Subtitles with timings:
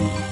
[0.00, 0.29] Boa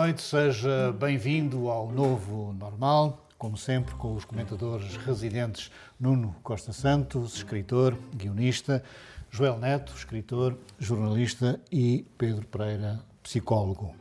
[0.00, 7.34] noite, seja bem-vindo ao novo normal, como sempre, com os comentadores residentes Nuno Costa Santos,
[7.34, 8.82] escritor, guionista,
[9.30, 13.94] Joel Neto, escritor, jornalista e Pedro Pereira, psicólogo.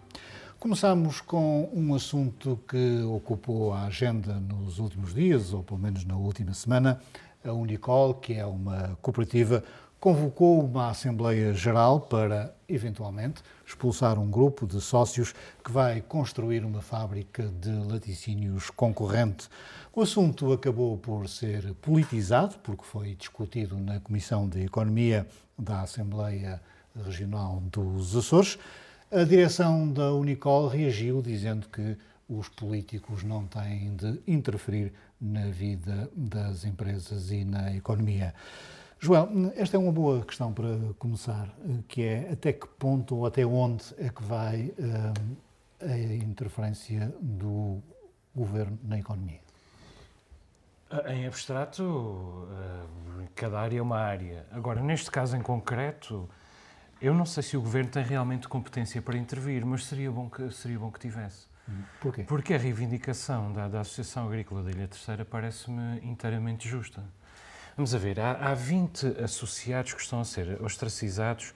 [0.58, 6.16] Começamos com um assunto que ocupou a agenda nos últimos dias, ou pelo menos na
[6.16, 7.02] última semana.
[7.44, 9.66] A Unicol, que é uma cooperativa
[10.00, 16.82] convocou uma Assembleia Geral para, eventualmente, expulsar um grupo de sócios que vai construir uma
[16.82, 19.50] fábrica de laticínios concorrente.
[19.94, 26.62] O assunto acabou por ser politizado, porque foi discutido na Comissão de Economia da Assembleia
[27.06, 28.58] Regional dos Açores.
[29.12, 31.98] A direção da Unicol reagiu dizendo que
[32.30, 38.34] os políticos não têm de interferir na vida das empresas e na economia.
[39.02, 41.48] Joel, esta é uma boa questão para começar,
[41.88, 45.38] que é até que ponto ou até onde é que vai uh,
[45.82, 47.82] a interferência do
[48.36, 49.40] governo na economia?
[51.08, 52.48] Em abstrato, uh,
[53.36, 54.46] cada área é uma área.
[54.52, 56.28] Agora, neste caso em concreto,
[57.02, 60.52] eu não sei se o governo tem realmente competência para intervir, mas seria bom que,
[60.52, 61.48] seria bom que tivesse.
[61.70, 62.24] Hum, Porquê?
[62.24, 67.02] Porque a reivindicação da, da Associação Agrícola da Ilha Terceira parece-me inteiramente justa.
[67.80, 71.54] Vamos a ver, há, há 20 associados que estão a ser ostracizados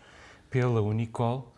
[0.49, 1.53] pela Unicol,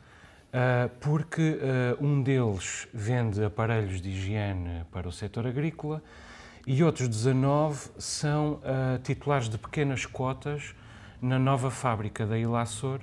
[0.51, 1.59] uh, porque
[1.99, 6.01] uh, um deles vende aparelhos de higiene para o setor agrícola
[6.65, 10.73] e outros 19 são uh, titulares de pequenas cotas
[11.21, 13.01] na nova fábrica da Ilaçor,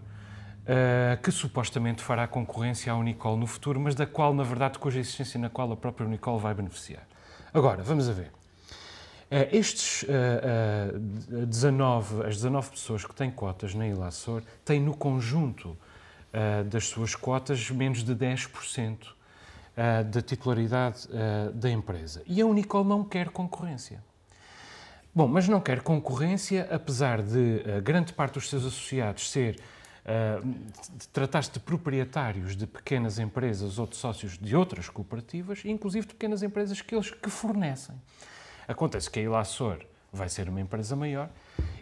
[1.23, 5.39] que supostamente fará concorrência à Unicol no futuro, mas da qual, na verdade, cuja existência
[5.39, 7.07] na qual a própria Unicol vai beneficiar.
[7.55, 8.42] Agora, vamos a ver.
[9.35, 14.79] Eh, estes uh, uh, 19, as 19 pessoas que têm cotas na Ilha Açor têm
[14.79, 21.09] no conjunto uh, das suas cotas menos de 10% uh, da titularidade
[21.55, 22.23] da empresa.
[22.27, 24.05] E a Unicol não quer concorrência.
[25.15, 29.59] Bom, mas não quer concorrência, apesar de grande parte dos seus associados ser
[31.13, 36.43] tratar-se de proprietários de pequenas empresas ou de sócios de outras cooperativas, inclusive de pequenas
[36.43, 37.95] empresas que eles que fornecem.
[38.67, 39.79] Acontece que a Ilaçor
[40.13, 41.29] vai ser uma empresa maior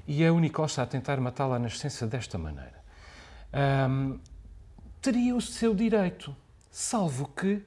[0.06, 2.80] e a Unicol está a tentar matá-la na essência desta maneira.
[3.88, 4.18] Um,
[5.00, 6.34] teria o seu direito,
[6.70, 7.62] salvo que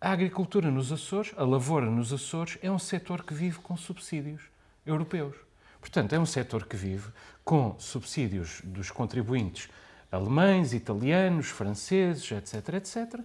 [0.00, 4.42] a agricultura nos Açores, a lavoura nos Açores, é um setor que vive com subsídios
[4.84, 5.36] europeus.
[5.80, 7.10] Portanto, é um setor que vive
[7.44, 9.68] com subsídios dos contribuintes
[10.10, 13.20] alemães, italianos, franceses, etc., etc.,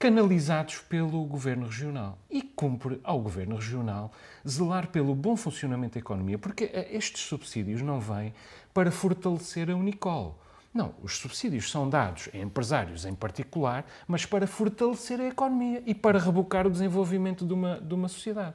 [0.00, 2.18] canalizados pelo Governo Regional.
[2.30, 4.10] E cumpre ao Governo Regional
[4.48, 8.32] zelar pelo bom funcionamento da economia, porque eh, estes subsídios não vêm
[8.72, 10.38] para fortalecer a Unicol.
[10.72, 15.94] Não, os subsídios são dados a empresários em particular, mas para fortalecer a economia e
[15.94, 18.54] para rebocar o desenvolvimento de uma, de uma sociedade.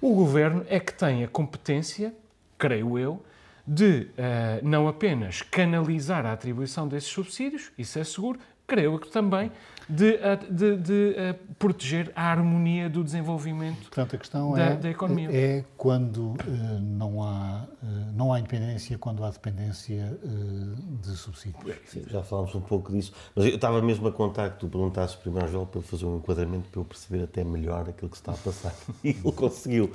[0.00, 2.12] O governo é que tem a competência,
[2.58, 3.22] creio eu,
[3.64, 9.50] de uh, não apenas canalizar a atribuição desses subsídios, isso é seguro, creio que também
[9.88, 10.18] de,
[10.50, 15.28] de, de, proteger a harmonia do desenvolvimento Portanto, a questão da, é, da economia.
[15.32, 16.36] É quando uh,
[16.80, 21.74] não, há, uh, não há independência, quando há dependência uh, de subsídios.
[21.86, 25.16] Sim, já falámos um pouco disso, mas eu estava mesmo a contar que tu perguntasses
[25.16, 28.22] primeiro ao João para fazer um enquadramento para eu perceber até melhor aquilo que se
[28.22, 28.74] está a passar.
[29.04, 29.92] E ele conseguiu.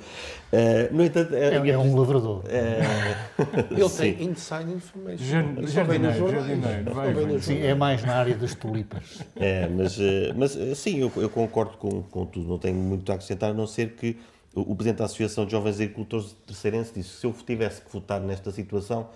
[0.90, 2.42] no entanto, é, é, é um lavrador.
[2.48, 5.66] ele tem inside information.
[5.66, 7.42] Jardineiro, jardineiro.
[7.42, 9.22] Sim, é mais na área das tulipas.
[9.36, 12.76] É, mas mas, eh, mas eh, sim, eu, eu, concordo com, com tudo, não tenho
[12.76, 14.18] muito a acrescentar, a não ser que
[14.54, 17.92] o Presidente da Associação de Jovens Agricultores de Terceirense disse que se eu tivesse que
[17.92, 19.08] votar nesta situação,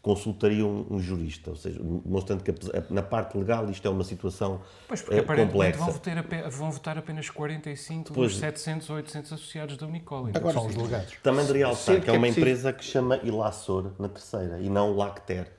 [0.00, 2.52] consultaria um, um, jurista, ou seja, mostrando que
[2.90, 5.78] na parte legal isto é uma situação pois porque, é, complexa.
[5.78, 8.32] Vão votar, vão votar apenas 45 pois.
[8.32, 11.14] dos 700 ou 800 associados da Unicol, então Agora, são os delegados.
[11.22, 15.50] Também de realçar que é uma empresa que chama Ilaçor na terceira e não Lacter.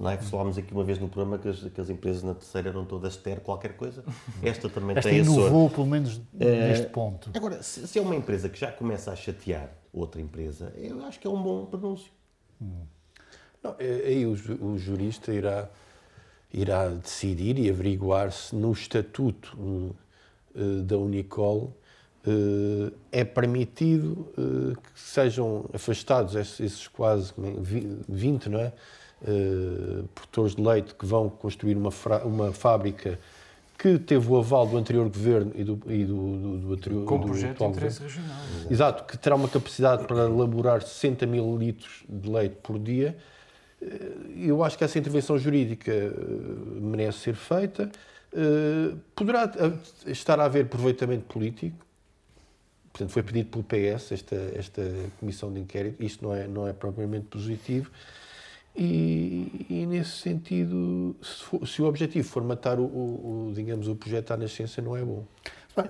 [0.00, 0.16] Não é?
[0.16, 3.18] Falámos aqui uma vez no programa que as, que as empresas na terceira eram todas
[3.18, 4.02] ter qualquer coisa.
[4.42, 7.30] Esta também Esta tem inovou, pelo menos é, neste ponto.
[7.34, 11.20] Agora, se, se, é uma empresa que já começa a chatear outra empresa, eu acho
[11.20, 12.10] que é um bom pronúncio.
[12.62, 12.80] Hum.
[13.62, 15.68] Não, é, aí o, o, jurista irá
[16.52, 21.76] irá decidir e averiguar se no estatuto uh, da Unicol
[22.26, 27.32] uh, é permitido uh, que sejam afastados esses, esses quase
[28.08, 28.72] 20, não é?
[30.14, 31.90] Produtores de leite que vão construir uma,
[32.24, 33.18] uma fábrica
[33.78, 37.20] que teve o aval do anterior governo e do, e do, do, do anterior Com
[37.20, 38.22] projeto de interesse governo.
[38.22, 38.70] regional.
[38.70, 43.16] Exato, que terá uma capacidade para elaborar 60 mil litros de leite por dia
[43.80, 46.10] eh, eu acho que essa intervenção jurídica eh,
[46.80, 47.90] merece ser feita.
[49.14, 49.50] Poderá
[50.06, 51.76] estar a haver aproveitamento político.
[52.92, 54.82] Portanto, foi pedido pelo PS esta, esta
[55.18, 56.02] comissão de inquérito.
[56.02, 57.90] Isto não é, não é propriamente positivo.
[58.82, 63.86] E, e nesse sentido, se, for, se, o objetivo for matar o, o, o, digamos,
[63.88, 65.26] o projeto à nascença, não é bom.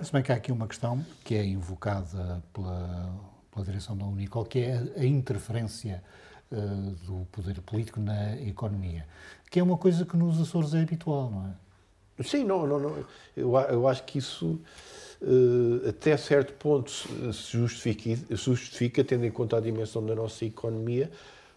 [0.03, 3.09] Se bem que há aqui uma questão que é invocada pela,
[3.49, 6.03] pela direção da Unicol, que é a interferência
[6.51, 9.05] uh, do poder político na economia,
[9.49, 12.23] que é uma coisa que nos Açores é habitual, não é?
[12.23, 13.05] Sim, não, não, não.
[13.37, 14.59] Eu, eu acho que isso
[15.21, 21.09] uh, até certo ponto se justifica, justifica, tendo em conta a dimensão da nossa economia,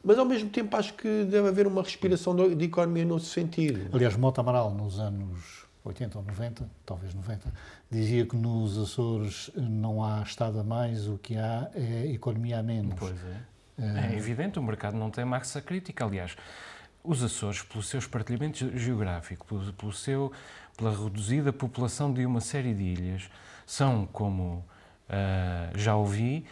[0.05, 3.89] mas ao mesmo tempo acho que deve haver uma respiração de economia nesse sentido.
[3.93, 7.53] Aliás, Mota Amaral, nos anos 80 ou 90, talvez 90,
[7.91, 12.62] dizia que nos Açores não há Estado a mais, o que há é economia a
[12.62, 12.95] menos.
[12.99, 14.12] Pois é.
[14.12, 16.05] É evidente, o mercado não tem massa crítica.
[16.05, 16.37] Aliás,
[17.03, 20.33] os Açores, pelo seu espartilhamento geográfico, pelo, pelo seu,
[20.77, 23.29] pela reduzida população de uma série de ilhas,
[23.67, 24.65] são, como
[25.09, 26.47] uh, já ouvi,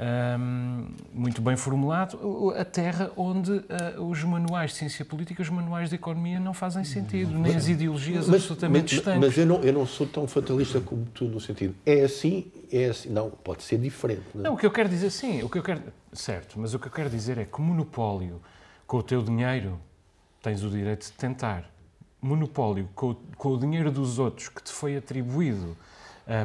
[0.00, 5.90] um, muito bem formulado, a terra onde uh, os manuais de ciência política, os manuais
[5.90, 9.20] de economia não fazem sentido, nem as ideologias mas, absolutamente mas, distantes.
[9.20, 12.86] Mas eu não, eu não sou tão fatalista como tu, no sentido, é assim, é
[12.86, 14.22] assim, não, pode ser diferente.
[14.34, 14.44] Não, é?
[14.44, 15.82] não o que eu quero dizer, sim, o que eu quero,
[16.14, 18.40] certo, mas o que eu quero dizer é que monopólio
[18.86, 19.78] com o teu dinheiro
[20.42, 21.70] tens o direito de tentar.
[22.22, 25.76] Monopólio com, com o dinheiro dos outros que te foi atribuído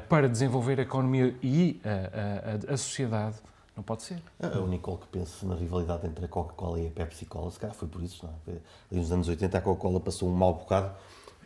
[0.09, 3.35] para desenvolver a economia e a, a, a, sociedade,
[3.75, 4.21] não pode ser.
[4.41, 7.87] A Unicol que pensa na rivalidade entre a Coca-Cola e a Pepsi-Cola, se calhar foi
[7.87, 8.57] por isso, não é?
[8.91, 10.91] nos anos 80 a Coca-Cola passou um mau bocado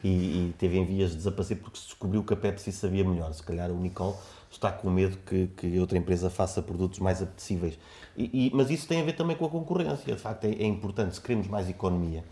[0.03, 3.33] e, e, teve em vias de desaparecer porque se descobriu que a Pepsi sabia melhor.
[3.33, 4.17] Se calhar a Unicol
[4.49, 7.77] está com medo que, que outra empresa faça produtos mais apetecíveis.
[8.15, 10.15] E, e, mas isso tem a ver também com a concorrência.
[10.15, 12.23] De facto, é, é importante, se queremos mais economia,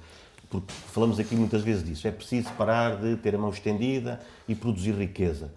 [0.50, 4.56] porque falamos aqui muitas vezes disso, é preciso parar de ter a mão estendida e
[4.56, 5.52] produzir riqueza.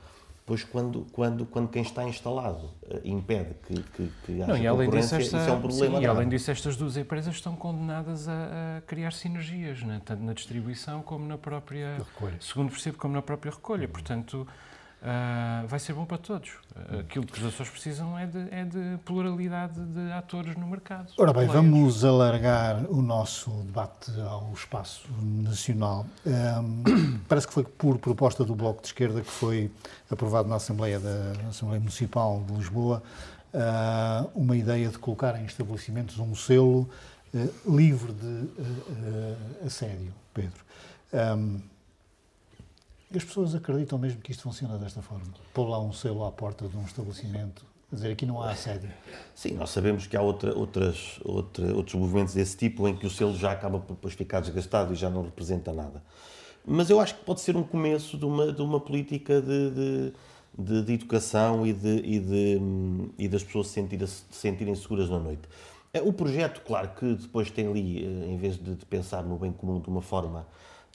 [0.50, 5.16] Pois quando, quando, quando quem está instalado uh, impede que, que, que haja Não, concorrência,
[5.18, 5.98] disso, esta, isso é um problema.
[5.98, 10.02] Sim, e além disso, estas duas empresas estão condenadas a, a criar sinergias, né?
[10.04, 12.04] tanto na distribuição como na própria...
[12.40, 13.86] Segundo percebo, como na própria recolha.
[13.86, 14.44] Portanto,
[15.02, 16.50] Uh, vai ser bom para todos.
[16.76, 21.10] Uh, aquilo que os Açores precisam é de, é de, pluralidade de atores no mercado.
[21.16, 26.04] Ora bem, vamos alargar o nosso debate ao espaço nacional.
[26.26, 29.70] Um, parece que foi por proposta do Bloco de Esquerda que foi
[30.10, 33.02] aprovado na Assembleia, da, na Assembleia Municipal de Lisboa
[33.54, 36.88] uh, uma ideia de colocar em estabelecimentos um selo
[37.64, 38.48] livre de
[39.64, 40.64] assédio, Pedro.
[41.12, 41.60] Um,
[43.14, 45.26] as pessoas acreditam mesmo que isto funciona desta forma?
[45.52, 48.90] Pôr lá um selo à porta de um estabelecimento, dizer aqui não há assédio.
[49.34, 53.10] Sim, nós sabemos que há outra, outras, outra, outros movimentos desse tipo em que o
[53.10, 56.02] selo já acaba por depois ficar desgastado e já não representa nada.
[56.64, 60.12] Mas eu acho que pode ser um começo de uma, de uma política de, de,
[60.56, 62.60] de, de educação e, de, e, de,
[63.18, 65.42] e das pessoas se sentirem, se sentirem seguras na noite.
[65.92, 69.50] É, o projeto, claro, que depois tem ali, eh, em vez de pensar no bem
[69.50, 70.46] comum de uma forma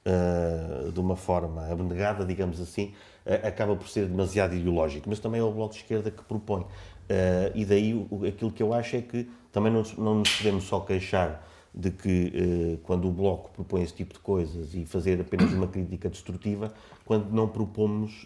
[0.06, 2.94] uh, de uma forma abnegada, digamos assim,
[3.26, 5.10] uh, acaba por ser demasiado ideológico.
[5.10, 6.62] Mas também é o Bloco de Esquerda que propõe.
[6.62, 10.64] Uh, e daí o, aquilo que eu acho é que também não, não nos podemos
[10.66, 11.44] só queixar
[11.78, 16.10] de que quando o Bloco propõe esse tipo de coisas e fazer apenas uma crítica
[16.10, 18.26] destrutiva, quando não propomos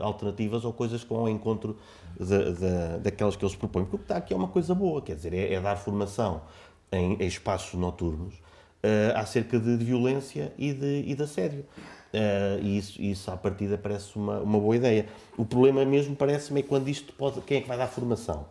[0.00, 1.76] alternativas ou coisas que vão ao encontro
[2.18, 3.84] da, da, daquelas que eles propõem.
[3.84, 6.42] Porque o que está aqui é uma coisa boa, quer dizer, é, é dar formação
[6.90, 8.34] em, em espaços noturnos
[8.82, 11.64] uh, acerca de, de, violência e de, e de assédio.
[12.12, 15.06] Uh, e isso, isso, à partida, parece uma, uma boa ideia.
[15.36, 17.40] O problema mesmo, parece-me, é quando isto pode.
[17.42, 18.46] Quem é que vai dar formação?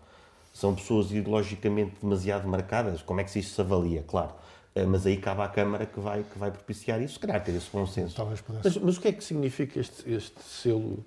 [0.53, 3.01] São pessoas ideologicamente demasiado marcadas?
[3.01, 4.03] Como é que isto se avalia?
[4.07, 4.33] Claro.
[4.75, 7.55] Uh, mas aí cabe à Câmara que vai, que vai propiciar isso, se calhar ter
[7.55, 8.15] esse consenso.
[8.15, 11.03] Talvez Mas, mas o que é que significa este, este selo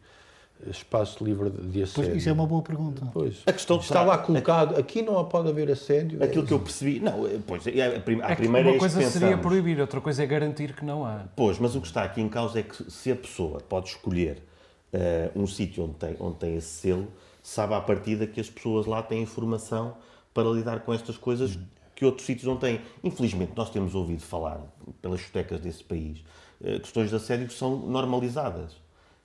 [0.68, 2.10] espaço livre de assédio?
[2.10, 3.06] Pois, isso é uma boa pergunta.
[3.12, 3.42] Pois.
[3.46, 6.22] A questão está lá colocado, aqui não pode haver assédio.
[6.22, 9.02] Aquilo que eu percebi, não, eh, pois, a, a, a é primeira uma é coisa
[9.02, 11.24] seria proibir, outra coisa é garantir que não há.
[11.34, 14.42] Pois, mas o que está aqui em causa é que se a pessoa pode escolher
[14.92, 17.08] uh, um sítio onde tem, onde tem esse selo,
[17.42, 19.96] sabe à partida que as pessoas lá têm informação
[20.34, 21.58] para lidar com estas coisas
[21.94, 22.80] que outros sítios não têm.
[23.04, 24.60] Infelizmente, nós temos ouvido falar,
[25.02, 26.24] pelas discotecas desse país,
[26.62, 28.74] eh, questões de assédio que são normalizadas.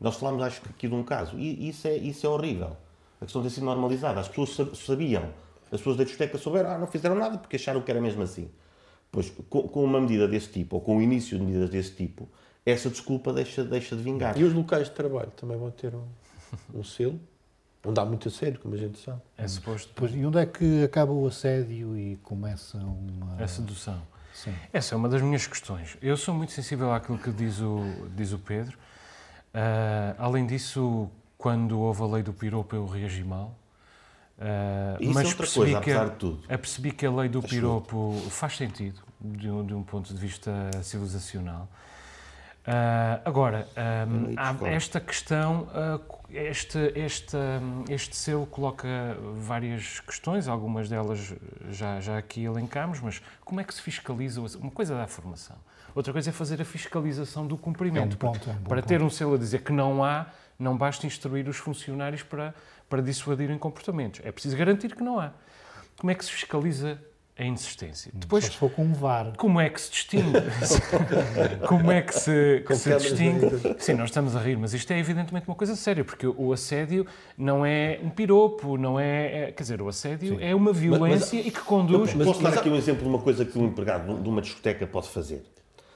[0.06, 2.78] Nós falámos, acho que aqui de um caso, e isso é, isso é horrível.
[3.20, 4.20] A questão de ter sido normalizada.
[4.20, 5.32] As pessoas sabiam,
[5.64, 8.48] as pessoas da discoteca souberam, ah, não fizeram nada porque acharam que era mesmo assim.
[9.12, 12.30] Pois, com uma medida desse tipo, ou com o início de medidas desse tipo,
[12.64, 14.38] essa desculpa deixa, deixa de vingar.
[14.38, 16.06] E os locais de trabalho também vão ter um,
[16.72, 17.20] um selo?
[17.84, 19.22] Onde há muito assédio, como a gente sabe.
[19.36, 19.92] É suposto.
[19.96, 23.42] Pois, e onde é que acaba o assédio e começa uma...
[23.44, 24.00] A sedução.
[24.36, 24.54] Sim.
[24.72, 25.98] Essa é uma das minhas questões.
[26.00, 27.80] Eu sou muito sensível àquilo que diz o,
[28.16, 28.78] diz o Pedro.
[29.56, 33.58] Uh, além disso, quando houve a lei do piropo, eu reagi mal.
[34.38, 36.94] Uh, Isso mas é outra coisa, que, apesar de tudo.
[36.98, 40.52] Que a lei do piropo faz sentido, de um, de um ponto de vista
[40.84, 41.70] civilizacional.
[42.68, 43.70] Uh, agora,
[44.10, 46.00] um, há esta questão, uh,
[46.36, 47.38] este, este,
[47.90, 48.88] este selo coloca
[49.36, 51.34] várias questões, algumas delas
[51.70, 54.42] já, já aqui elencámos, mas como é que se fiscaliza?
[54.58, 55.56] Uma coisa é a formação,
[55.94, 58.14] outra coisa é fazer a fiscalização do cumprimento.
[58.14, 58.88] É um ponto, é um para ponto.
[58.88, 60.28] ter um selo a dizer que não há,
[60.60, 62.54] não basta instruir os funcionários para,
[62.90, 64.22] para dissuadirem comportamentos.
[64.24, 65.32] É preciso garantir que não há.
[65.98, 67.00] Como é que se fiscaliza
[67.38, 68.12] a insistência.
[68.14, 69.34] Depois, Só se for com um VAR.
[69.38, 70.40] Como é que se distingue?
[71.68, 73.76] como é que se, que se distingue?
[73.78, 77.06] Sim, nós estamos a rir, mas isto é evidentemente uma coisa séria, porque o assédio
[77.38, 79.50] não é um piropo, não é.
[79.50, 80.44] é quer dizer, o assédio Sim.
[80.44, 82.14] é uma violência mas, mas, e que conduz.
[82.14, 84.88] Mas, posso dar aqui um exemplo de uma coisa que um empregado de uma discoteca
[84.88, 85.44] pode fazer?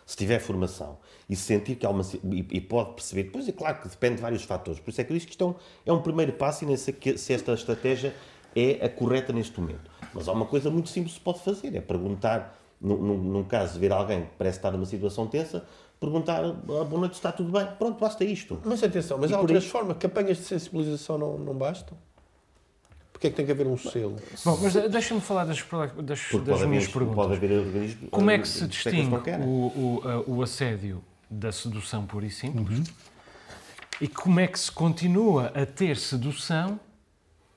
[0.05, 0.97] Se tiver formação
[1.29, 2.03] e se sentir que há uma.
[2.51, 5.13] e, pode perceber, depois é claro que depende de vários fatores, por isso é que
[5.13, 5.55] eu disse que isto é um,
[5.85, 8.13] é um primeiro passo e nem sei se esta estratégia
[8.55, 9.89] é a correta neste momento.
[10.13, 13.73] Mas há uma coisa muito simples que se pode fazer, é perguntar, num, num caso
[13.73, 15.65] de ver alguém que parece estar numa situação tensa,
[15.99, 17.67] perguntar, ah, boa noite, está tudo bem?
[17.77, 18.59] Pronto, basta isto.
[18.63, 21.97] Mas atenção, mas e há outras formas, campanhas de sensibilização não, não bastam?
[23.11, 24.15] Porque é que tem que haver um selo?
[24.45, 27.15] Bom, mas deixa-me falar das, das, das minhas perguntas.
[27.15, 29.13] Pode haver Como é que se distingue
[29.43, 32.77] o, o, o assédio da sedução pura e simples?
[32.77, 32.83] Uhum.
[33.99, 36.79] E como é que se continua a ter sedução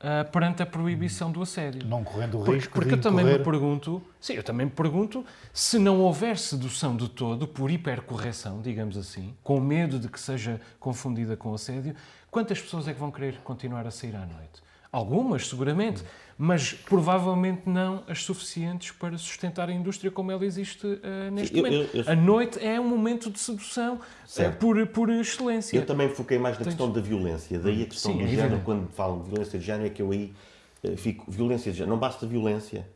[0.02, 1.86] uh, perante a proibição do assédio.
[1.86, 4.72] Não correndo o porque, risco porque de eu também me pergunto, sim, eu também me
[4.72, 10.20] pergunto se não houver sedução de todo por hipercorreção, digamos assim, com medo de que
[10.20, 11.94] seja confundida com assédio,
[12.30, 14.62] quantas pessoas é que vão querer continuar a sair à noite?
[14.90, 16.04] Algumas, seguramente,
[16.44, 21.62] mas provavelmente não as suficientes para sustentar a indústria como ela existe uh, neste Sim,
[21.62, 21.96] momento.
[21.96, 25.76] Eu, eu, a noite é um momento de sedução uh, por, por excelência.
[25.76, 26.74] Eu também foquei mais na Tens...
[26.74, 29.64] questão da violência, daí a questão Sim, do é género, quando falam de violência de
[29.64, 30.34] género, é que eu aí
[30.82, 31.30] uh, fico.
[31.30, 32.88] Violência de género, não basta violência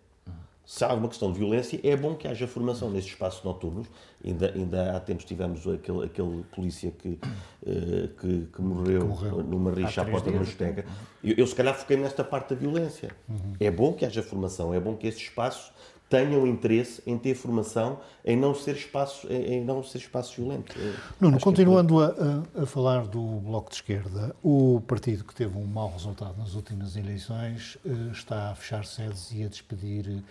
[0.66, 3.86] se há alguma questão de violência, é bom que haja formação nestes espaços noturnos.
[4.24, 9.42] Ainda, ainda há tempos tivemos aquele, aquele polícia que, uh, que, que, morreu que morreu
[9.44, 10.84] numa rixa à porta de uma discoteca.
[11.22, 13.12] Eu, eu, se calhar, foquei nesta parte da violência.
[13.28, 13.52] Uhum.
[13.60, 15.70] É bom que haja formação, é bom que estes espaços
[16.08, 20.76] tenham interesse em ter formação em não ser espaços, em não ser espaços violentos.
[21.20, 25.56] Nuno, é continuando é a, a, falar do Bloco de Esquerda, o partido que teve
[25.58, 30.22] um mau resultado nas últimas eleições eh, está a fechar sedes e a despedir eh,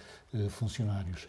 [0.49, 1.27] funcionários.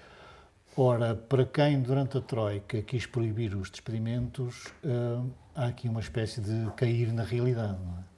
[0.76, 5.22] Ora, para quem durante a Troika quis proibir os despedimentos, eh,
[5.54, 8.16] há aqui uma espécie de cair na realidade, não é?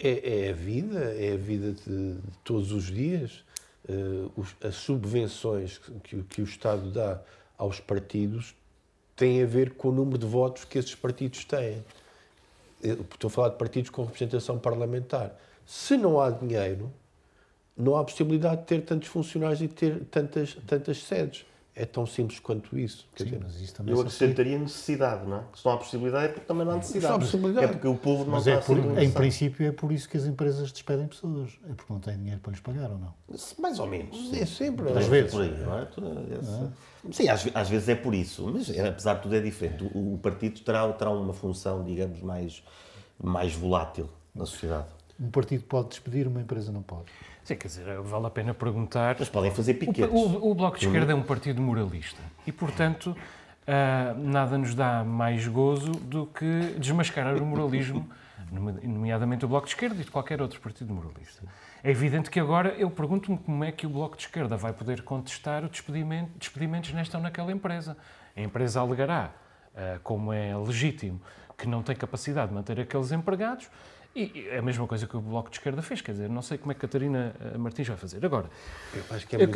[0.00, 3.44] É, é a vida, é a vida de, de todos os dias
[3.88, 7.20] uh, as subvenções que, que o Estado dá
[7.56, 8.54] aos partidos
[9.16, 11.84] têm a ver com o número de votos que esses partidos têm.
[12.80, 15.36] Eu estou a falar de partidos com representação parlamentar.
[15.66, 16.92] Se não há dinheiro,
[17.78, 21.46] não há possibilidade de ter tantos funcionários e ter tantas, tantas sedes.
[21.80, 23.06] É tão simples quanto isso.
[23.16, 25.42] Sim, dizer, mas isso também eu acrescentaria necessidade, não é?
[25.54, 27.06] Se não há possibilidade é porque também não há necessidade.
[27.06, 27.64] Não há possibilidade.
[27.64, 30.08] É porque o povo não mas está é por, a Em princípio é por isso
[30.08, 31.56] que as empresas despedem pessoas.
[31.70, 33.14] É porque não têm dinheiro para lhes pagar ou não?
[33.60, 34.32] Mais ou menos.
[34.34, 34.90] É sempre.
[34.90, 35.30] Às vezes.
[35.30, 35.88] Por aí, não é?
[35.98, 36.72] Não
[37.06, 37.12] é?
[37.12, 38.50] Sim, às, às, vezes é por isso.
[38.52, 39.84] Mas é, apesar de tudo é diferente.
[39.94, 42.60] O, o partido terá, terá uma função, digamos, mais,
[43.22, 44.88] mais volátil na sociedade.
[45.20, 47.06] Um partido pode despedir, uma empresa não pode.
[47.48, 49.16] Sim, quer dizer, vale a pena perguntar.
[49.18, 50.12] Mas podem fazer piquetes.
[50.12, 51.20] O, o, o Bloco de Esquerda uhum.
[51.20, 57.42] é um partido moralista e, portanto, uh, nada nos dá mais gozo do que desmascarar
[57.42, 58.06] o moralismo,
[58.52, 61.42] nomeadamente o Bloco de Esquerda e de qualquer outro partido moralista.
[61.82, 65.00] É evidente que agora eu pergunto-me como é que o Bloco de Esquerda vai poder
[65.00, 67.96] contestar o despedimento, despedimentos nesta ou naquela empresa.
[68.36, 69.30] A empresa alegará,
[69.72, 71.18] uh, como é legítimo,
[71.56, 73.70] que não tem capacidade de manter aqueles empregados
[74.18, 76.58] e é a mesma coisa que o Bloco de Esquerda fez, quer dizer, não sei
[76.58, 78.24] como é que Catarina eh, Martins vai fazer.
[78.26, 78.50] Agora,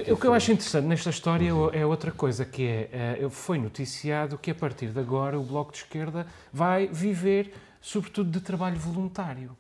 [0.07, 1.71] é o que eu acho interessante nesta história uhum.
[1.73, 5.73] é outra coisa, que é, uh, foi noticiado que a partir de agora o Bloco
[5.73, 9.57] de Esquerda vai viver, sobretudo, de trabalho voluntário.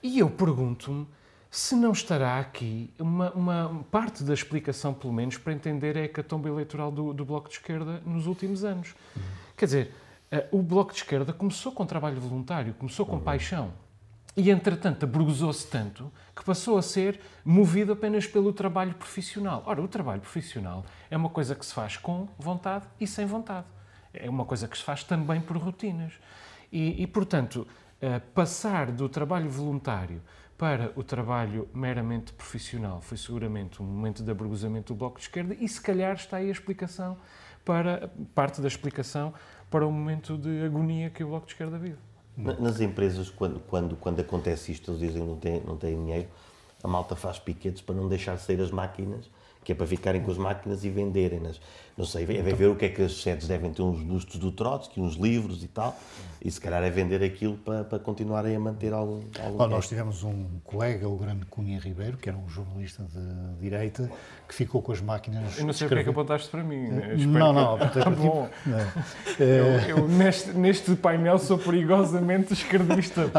[0.00, 1.08] E eu pergunto-me
[1.50, 6.48] se não estará aqui uma, uma parte da explicação, pelo menos, para entender a hecatombe
[6.48, 8.94] eleitoral do, do Bloco de Esquerda nos últimos anos.
[9.16, 9.22] Uhum.
[9.56, 9.94] Quer dizer,
[10.52, 13.22] o Bloco de Esquerda começou com trabalho voluntário, começou com uhum.
[13.22, 13.72] paixão.
[14.36, 19.62] E, entretanto, abrugosou-se tanto que passou a ser movido apenas pelo trabalho profissional.
[19.66, 23.66] Ora, o trabalho profissional é uma coisa que se faz com vontade e sem vontade.
[24.14, 26.12] É uma coisa que se faz também por rotinas.
[26.70, 27.66] E, e portanto,
[28.00, 30.22] uh, passar do trabalho voluntário
[30.56, 35.56] para o trabalho meramente profissional foi seguramente um momento de abruguzamento do Bloco de Esquerda
[35.58, 37.16] e se calhar está aí a explicação
[37.64, 39.32] para, parte da explicação
[39.70, 41.98] para o momento de agonia que o Bloco de Esquerda vive.
[42.36, 46.28] Nas empresas, quando, quando, quando acontece isto, eles dizem que não têm, não têm dinheiro,
[46.82, 49.30] a malta faz piquetes para não deixar sair as máquinas
[49.64, 51.60] que é para ficarem com as máquinas e venderem-nas.
[52.00, 54.50] Não sei, é ver o que é que as sedes devem ter uns bustos do
[54.50, 55.94] Trotsky, uns livros e tal,
[56.42, 59.20] e se calhar é vender aquilo para, para continuarem a manter algum.
[59.38, 63.60] algum Bom, nós tivemos um colega, o grande Cunha Ribeiro, que era um jornalista de
[63.60, 64.10] direita,
[64.48, 65.58] que ficou com as máquinas.
[65.58, 66.86] Eu não sei o que é que apontaste para mim.
[66.86, 68.00] Eh, não, não, que...
[68.16, 68.48] bom.
[69.38, 73.30] Eu, eu, neste, neste painel sou perigosamente esquerdista.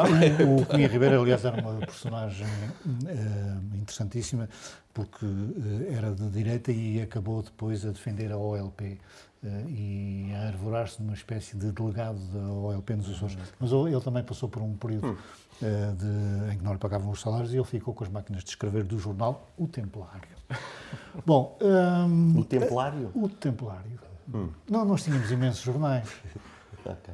[0.46, 4.48] o, o Cunha Ribeiro, aliás, era uma personagem uh, interessantíssima
[4.94, 8.98] porque uh, era de direita e acabou depois a defender a OLP uh,
[9.44, 13.36] eh, e a arvorar-se numa espécie de delegado da OLP nos Açores.
[13.36, 13.42] Uhum.
[13.60, 17.22] Mas ele também passou por um período uh, de, em que não lhe pagavam os
[17.22, 20.30] salários e ele ficou com as máquinas de escrever do jornal O Templário.
[21.26, 23.12] Bom, um, o Templário?
[23.14, 24.00] O Templário.
[24.34, 24.50] Hum.
[24.70, 26.08] Não, nós tínhamos imensos jornais.
[26.86, 27.14] ok.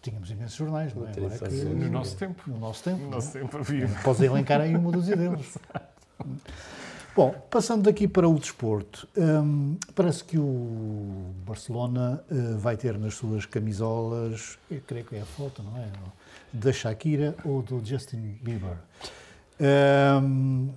[0.00, 1.10] Tínhamos imensos jornais, não é?
[1.10, 2.42] Agora é que, no nosso tempo.
[2.46, 3.02] No nosso tempo.
[3.02, 3.88] No nosso tempo havia.
[4.04, 5.58] Podes elencar aí uma dúzia deles.
[7.18, 13.14] Bom, passando daqui para o desporto, hum, parece que o Barcelona uh, vai ter nas
[13.14, 15.88] suas camisolas, eu creio que é a foto, não é?
[16.52, 18.76] Da Shakira ou do Justin Bieber.
[20.22, 20.68] Um,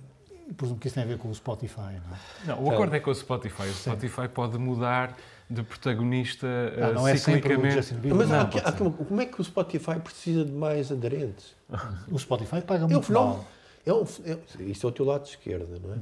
[0.56, 2.46] presumo que isso tem a ver com o Spotify, não é?
[2.46, 3.62] Não, o acordo é com o Spotify.
[3.62, 4.28] O Spotify Sim.
[4.34, 5.16] pode mudar
[5.48, 7.78] de protagonista ah, não é ciclicamente.
[7.78, 10.90] É sempre o Mas não, há, há, como é que o Spotify precisa de mais
[10.90, 11.54] aderentes?
[12.10, 13.46] O Spotify paga muito eu, mal.
[13.84, 15.98] É um, é, isto é o teu lado de esquerda, não é?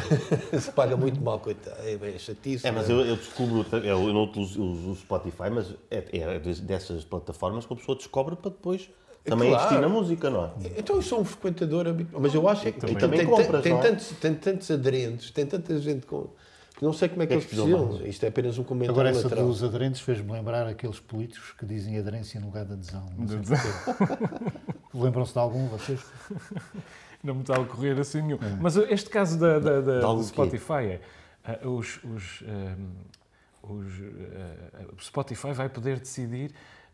[0.58, 1.76] Se paga muito mal, coitado.
[1.82, 2.66] É, é chatice.
[2.66, 2.92] É, mas é?
[2.92, 7.76] eu, eu descubro, eu não uso o Spotify, mas é, é dessas plataformas que a
[7.76, 8.88] pessoa descobre para depois
[9.24, 9.64] também claro.
[9.64, 10.50] investir na música, não é?
[10.78, 13.72] Então eu sou um frequentador habitual, mas eu acho que também, também tem, compras, tem,
[13.72, 16.28] tem, tantos, tem tantos aderentes, tem tanta gente com.
[16.80, 18.06] Não sei como é que, eles precisam.
[18.06, 19.48] Isto é apenas um comentário Agora, essa lateral.
[19.48, 23.04] dos aderentes fez-me lembrar aqueles políticos que dizem aderência no lugar de adesão.
[24.94, 26.00] Lembram-se de algum, vocês?
[27.22, 28.38] não me está a ocorrer assim nenhum.
[28.40, 28.56] É.
[28.60, 31.00] Mas este caso da, da, da do Spotify é
[31.64, 36.52] uh, os, os, um, os uh, Spotify vai poder decidir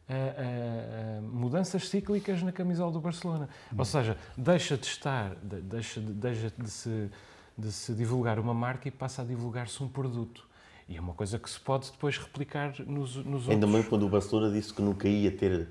[0.08, 3.48] uh, mudanças cíclicas na camisola do Barcelona.
[3.72, 3.76] Hum.
[3.78, 7.10] Ou seja, deixa de estar, deixa de, deixa de se,
[7.56, 10.46] de se divulgar uma marca e passa a divulgar-se um produto.
[10.88, 13.48] E é uma coisa que se pode depois replicar nos, nos Ainda outros.
[13.50, 15.68] Ainda mais quando o Barcelona disse que nunca ia ter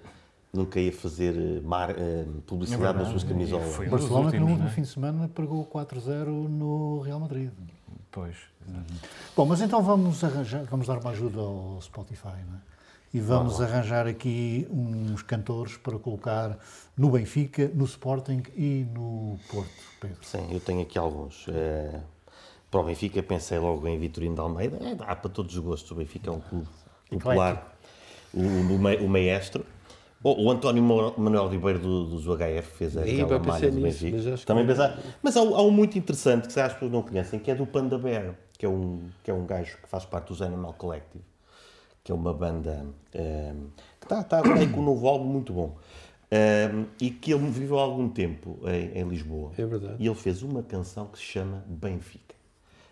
[0.54, 3.76] nunca ia fazer eh, mar, uh, publicidade é nas suas camisolas.
[3.80, 4.72] O Barcelona que no último é?
[4.72, 7.50] fim de semana pregou 4-0 no Real Madrid.
[8.12, 8.38] Pois.
[8.68, 8.84] Uhum.
[9.36, 12.74] Bom, mas então vamos arranjar, vamos dar uma ajuda ao Spotify, não é?
[13.14, 16.58] E vamos arranjar aqui uns cantores para colocar
[16.98, 20.18] no Benfica, no Sporting e no Porto, Pedro.
[20.24, 21.46] Sim, eu tenho aqui alguns.
[21.48, 22.00] É,
[22.72, 24.80] para o Benfica pensei logo em Vitorino de Almeida.
[24.82, 25.92] É, dá para todos os gostos.
[25.92, 26.68] O Benfica é um clube
[27.08, 27.76] popular.
[28.34, 29.64] O, o, o maestro.
[30.24, 34.18] O, o António Manuel Ribeiro do, dos UHF fez aquela malha do Benfica.
[34.32, 34.72] Mas Também que...
[34.72, 34.98] pensar.
[35.22, 37.66] Mas há, há, um muito interessante que se as pessoas não conhecem, que é do
[37.66, 41.24] Panda Bear, que é um, que é um gajo que faz parte dos Animal Collective,
[42.02, 43.68] que é uma banda um, ehm,
[44.00, 45.76] que está, está aí com um novo álbum muito bom.
[46.32, 49.52] Um, ehm, e que ele viveu há algum tempo em, em, Lisboa.
[49.58, 49.96] É verdade.
[50.00, 52.34] E ele fez uma canção que se chama Benfica.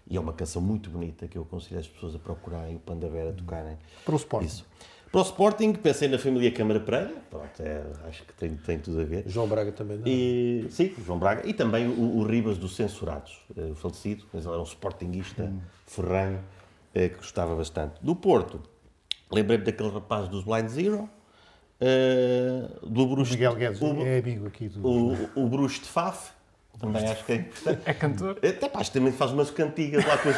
[0.05, 3.07] E é uma canção muito bonita que eu aconselho as pessoas a procurarem o Panda
[3.07, 3.77] Bear a tocarem.
[4.03, 4.47] Para o Sporting.
[4.47, 4.65] Isso.
[5.11, 9.01] Para o Sporting, pensei na família Câmara Pereira, pronto, é, acho que tem, tem tudo
[9.01, 9.25] a ver.
[9.27, 10.09] João Braga também, não é?
[10.09, 11.45] E, sim, João Braga.
[11.45, 15.43] E também o, o Ribas dos Censurados, eh, o falecido, mas ele era um sportinguista
[15.43, 15.59] hum.
[15.85, 16.39] ferranho,
[16.95, 17.95] eh, que gostava bastante.
[18.01, 18.61] Do Porto,
[19.29, 21.09] lembrei-me daquele rapaz dos Blind Zero,
[21.81, 23.33] uh, do Bruxo...
[23.33, 24.87] Miguel Guedes, o, é amigo aqui do...
[24.87, 26.31] O, o Bruxo de Faf,
[26.79, 27.81] também acho que é importante.
[27.85, 28.37] É cantor?
[28.37, 30.37] Até pá, também faz umas cantigas lá com as,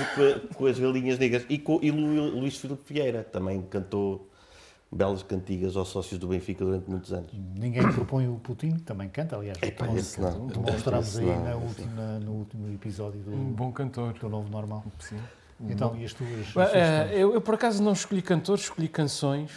[0.56, 1.46] com as galinhas negras.
[1.48, 4.30] E, com, e Luís Filipe Vieira também cantou
[4.94, 7.32] belas cantigas aos sócios do Benfica durante muitos anos.
[7.34, 9.58] Ninguém propõe o Putin, também canta, aliás.
[9.62, 10.48] Epa, não.
[10.48, 14.14] Demonstramos aí na última, no último episódio do, um bom cantor.
[14.14, 14.84] do Novo Normal.
[15.00, 15.20] Sim.
[15.62, 16.60] Então, e as tuas uh,
[17.12, 19.52] eu, eu, por acaso, não escolhi cantores, escolhi canções.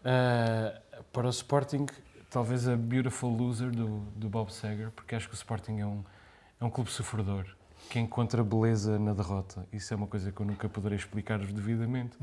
[0.00, 1.86] Uh, para o Sporting,
[2.30, 6.04] talvez a Beautiful Loser do, do Bob Seger, porque acho que o Sporting é um,
[6.60, 7.44] é um clube sofredor
[7.88, 9.66] que encontra beleza na derrota.
[9.72, 12.16] Isso é uma coisa que eu nunca poderei explicar-vos devidamente.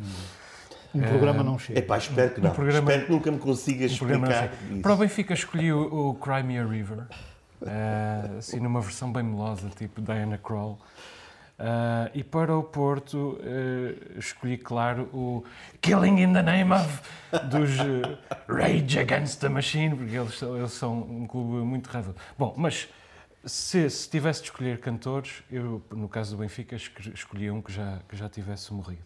[0.96, 1.80] Um programa não chega.
[1.80, 2.52] É pá, espero que não.
[2.52, 4.82] programa- espero que nunca me consigas Um explicar isso.
[4.82, 7.00] Para o Benfica escolhi o, o Cry Me a River,
[7.66, 10.80] eh, assim numa versão bem melosa, tipo Diana Krall.
[11.58, 15.44] Eh, e para o Porto eh, escolhi, claro, o
[15.82, 17.02] Killing in the Name of
[17.50, 17.70] dos
[18.48, 22.16] Rage Against the Machine, porque eles, são- eles são um clube muito raivoso.
[22.38, 22.90] Bom, mas
[23.46, 28.00] se, se tivesse de escolher cantores, eu, no caso do Benfica, escolhia um que já,
[28.10, 29.04] que já tivesse morrido.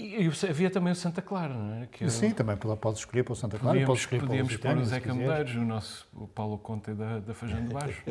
[0.00, 1.86] E, e havia também o Santa Clara, não é?
[1.86, 4.56] Que era- Sim, também pode- podes escolher para o Santa Clara, podes Podíamos, escolher podíamos
[4.56, 5.00] para o pôr o Zé.
[5.00, 8.02] Camedeiros, o nosso o Paulo Conte da, da Fajão de Baixo.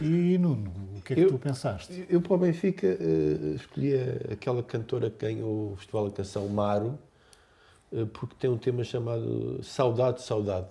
[0.00, 2.04] E Nuno, o que é que Eu- tu pensaste?
[2.08, 3.92] Eu, para o Benfica, eh, escolhi
[4.32, 6.98] aquela cantora que ganhou o Festival da Canção, Maro,
[7.92, 10.66] eh, porque tem um tema chamado Saudade, Saudade.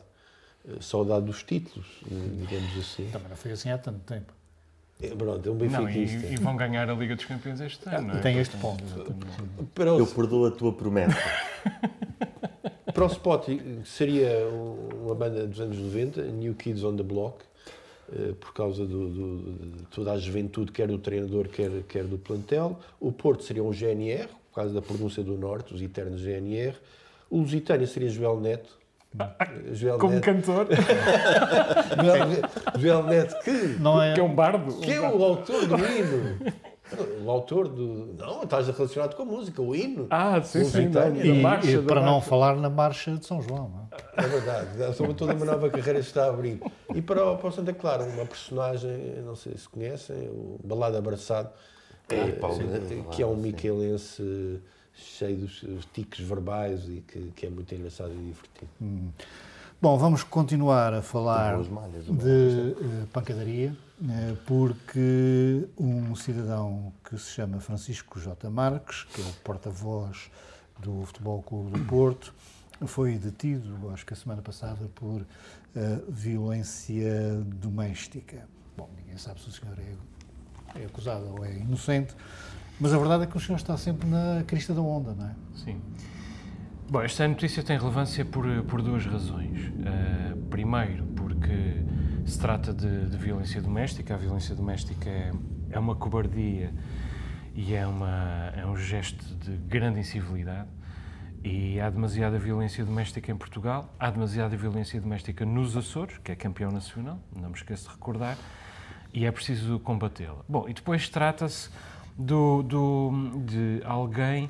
[0.68, 3.10] Eh, Saudade dos títulos, digamos assim.
[3.12, 4.34] Também não foi assim há tanto tempo.
[5.04, 6.34] É, pronto, é um Não, e, benfiquista.
[6.34, 8.08] e vão ganhar a Liga dos Campeões este ano.
[8.08, 8.22] não é?
[8.22, 8.84] Tem este ponto.
[9.76, 11.18] Para o, Eu perdoo a tua promessa.
[12.94, 13.48] para o Spot
[13.86, 14.48] seria
[15.04, 17.44] uma banda dos anos 90, New Kids on the Block,
[18.16, 22.18] eh, por causa do, do- de toda a juventude, quer do treinador, quer, quer do
[22.18, 22.80] plantel.
[23.00, 26.76] O Porto seria um GNR, por causa da pronúncia do Norte, os eternos GNR.
[27.30, 28.78] O Lusitânia seria Joel Neto.
[29.72, 30.68] Joel Como Neto, cantor,
[32.04, 34.74] Joel, Joel Neto, que, Não é, que é um bardo.
[34.80, 36.54] que é o autor do hino.
[37.24, 38.14] O autor do.
[38.18, 40.06] Não, estás relacionado com a música, o hino.
[40.10, 40.92] Ah, sim, sim.
[41.24, 42.30] e, marcha, e da para não marcha.
[42.30, 43.70] falar na marcha de São João.
[43.70, 44.26] Não é?
[44.26, 46.62] É verdade, sobre toda uma nova carreira que está a abrir.
[46.94, 50.98] E para o, para o Santa Clara, uma personagem, não sei se conhecem, o Balada
[51.00, 51.50] Abraçado,
[52.10, 54.62] Ei, eh, Paulo, eh, é que é um miquelense
[54.94, 58.72] cheio dos tiques verbais e que, que é muito engraçado e divertido.
[59.84, 67.32] Bom, vamos continuar a falar malhas, de eh, pancadaria, eh, porque um cidadão que se
[67.32, 68.50] chama Francisco J.
[68.50, 70.32] Marques, que é o porta-voz
[70.80, 72.34] do Futebol Clube do Porto,
[72.86, 75.26] foi detido, acho que a semana passada, por
[75.76, 78.48] eh, violência doméstica.
[78.78, 82.16] Bom, ninguém sabe se o senhor é, é acusado ou é inocente,
[82.80, 85.36] mas a verdade é que o senhor está sempre na crista da onda, não é?
[85.56, 85.82] Sim.
[86.90, 89.68] Bom, esta notícia tem relevância por, por duas razões.
[89.68, 91.84] Uh, primeiro, porque
[92.26, 94.14] se trata de, de violência doméstica.
[94.14, 95.32] A violência doméstica é,
[95.72, 96.74] é uma cobardia
[97.56, 100.70] e é, uma, é um gesto de grande incivilidade.
[101.44, 106.36] E há demasiada violência doméstica em Portugal, há demasiada violência doméstica nos Açores, que é
[106.36, 108.38] campeão nacional, não me esqueço de recordar,
[109.14, 110.42] e é preciso combatê-la.
[110.48, 111.70] Bom, e depois trata-se
[112.18, 114.50] do, do- de alguém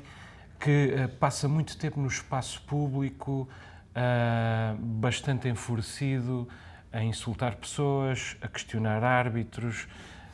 [0.60, 3.48] que eh, passa muito tempo no espaço público,
[3.94, 6.48] ah, bastante enfurecido,
[6.92, 9.86] a insultar pessoas, a questionar árbitros.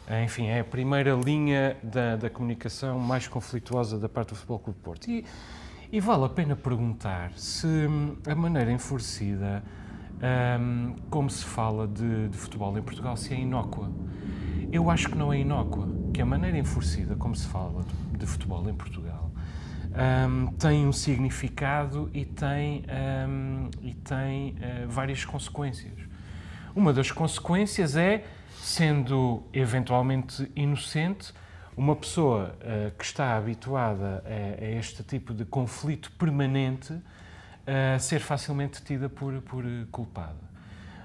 [0.09, 4.59] Ah, Enfim, é a primeira linha da, da comunicação mais conflituosa da parte do Futebol
[4.59, 5.09] Clube Porto.
[5.11, 5.25] E,
[5.93, 9.63] e vale a pena perguntar se hum, a maneira enfurecida
[10.61, 13.91] hum, como se fala de, de futebol em Portugal, se é inócua.
[14.73, 18.27] Eu acho que não é inócua, que a maneira enfurecida como se fala de, de
[18.27, 19.31] futebol em Portugal
[19.91, 22.85] hum, tem um significado e tem,
[23.29, 25.99] hum, e tem eh, várias consequências.
[26.75, 28.25] Uma das consequências é,
[28.61, 31.33] sendo eventualmente inocente,
[31.77, 36.95] uma pessoa eh, que está habituada a, a este tipo de conflito permanente
[37.67, 40.51] a ser facilmente tida por, por culpada.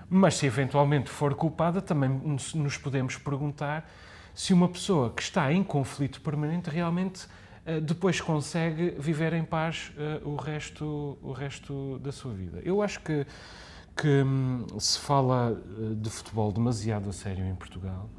[0.09, 3.89] Mas se eventualmente for culpada, também nos, podemos perguntar
[4.33, 7.27] se uma pessoa que está em conflito permanente realmente
[7.65, 12.59] eh, depois consegue viver em paz eh, o, resto, o resto da sua vida.
[12.63, 13.25] Eu acho que,
[13.95, 18.09] que hum, se fala eh, de futebol demasiado a sério em Portugal,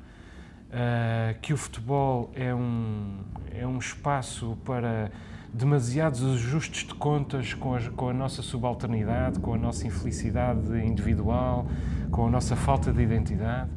[0.71, 3.21] eh, que o futebol é um,
[3.53, 5.13] é um espaço para
[5.53, 11.67] demasiados ajustes de contas com a, com a nossa subalternidade, com a nossa infelicidade individual,
[12.11, 13.71] com a nossa falta de identidade.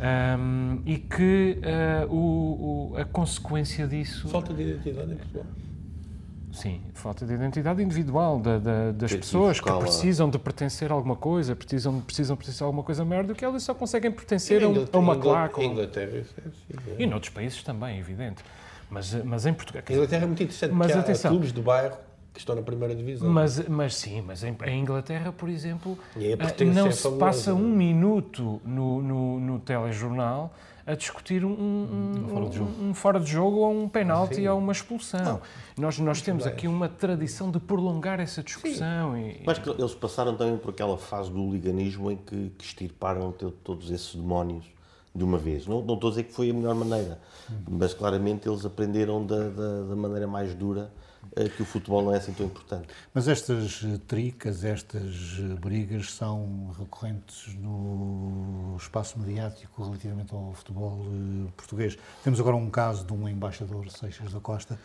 [0.00, 4.28] Ahm, e que ah, o- o- a consequência disso.
[4.28, 5.44] Falta de identidade em Portugal.
[6.52, 10.94] Sim, falta de identidade individual da- da- das Sim, pessoas que precisam de pertencer a
[10.94, 14.10] alguma coisa, precisam, precisam pertencer a alguma coisa maior do que elas e só conseguem
[14.10, 15.60] pertencer a, um- Inglaterra- a uma Inglaterra- claque.
[15.66, 17.02] ou- Inglaterra, isso é assim, é.
[17.02, 18.42] E noutros países também, é evidente.
[18.90, 19.82] Mas, mas em Portugal.
[19.86, 21.30] A Inglaterra é muito interessante, Mas porque há atenção.
[21.30, 21.96] clubes de bairro
[22.32, 23.28] que estão na primeira divisão.
[23.28, 27.02] Mas, mas sim, mas em, em Inglaterra, por exemplo, E a eh, não é se
[27.02, 27.62] fabulosa, passa não é?
[27.62, 30.54] um minuto no, no, no telejornal
[30.86, 32.70] a discutir um, um, Um fora de jogo.
[32.82, 35.42] um- fora de jogo ou um penalti ou uma expulsão.
[35.76, 36.52] Nós, nós temos bem.
[36.52, 39.14] aqui uma tradição de prolongar essa discussão.
[39.18, 43.32] E, Mas que eles passaram também por aquela fase do hooliganismo em que, que extirparam
[43.32, 44.64] to- todos esses demónios
[45.18, 45.66] de uma vez.
[45.66, 47.18] Não, não estou a dizer que foi a melhor maneira,
[47.68, 50.90] mas claramente eles aprenderam da, da, da maneira mais dura
[51.36, 52.88] eh, que o futebol não é assim tão importante.
[53.12, 61.98] Mas estas tricas, estas brigas são recorrentes no espaço mediático relativamente ao futebol eh, português.
[62.22, 64.78] Temos agora um caso de um embaixador, Seixas da Costa,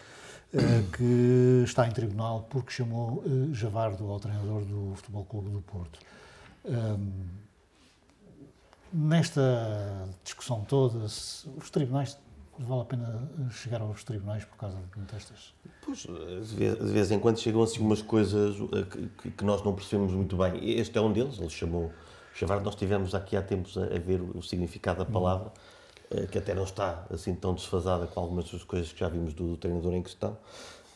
[0.54, 0.60] eh,
[0.98, 6.00] que está em tribunal porque chamou Javardo ao treinador do Futebol Clube do Porto.
[8.94, 12.16] Nesta discussão toda, os tribunais,
[12.60, 16.06] vale a pena chegar aos tribunais por causa de destas Pois,
[16.48, 20.38] de vez, em quando chegam assim umas coisas eh, que- que, nós não percebemos muito
[20.38, 20.70] bem.
[20.78, 21.92] Este é um deles, ele chamou
[22.36, 22.64] Chavardo.
[22.64, 25.52] Nós tivemos aqui há tempos a, a ver o significado da palavra,
[26.12, 29.34] eh, que até não está assim tão desfasada com algumas das coisas que já vimos
[29.34, 30.38] do, treinador em questão.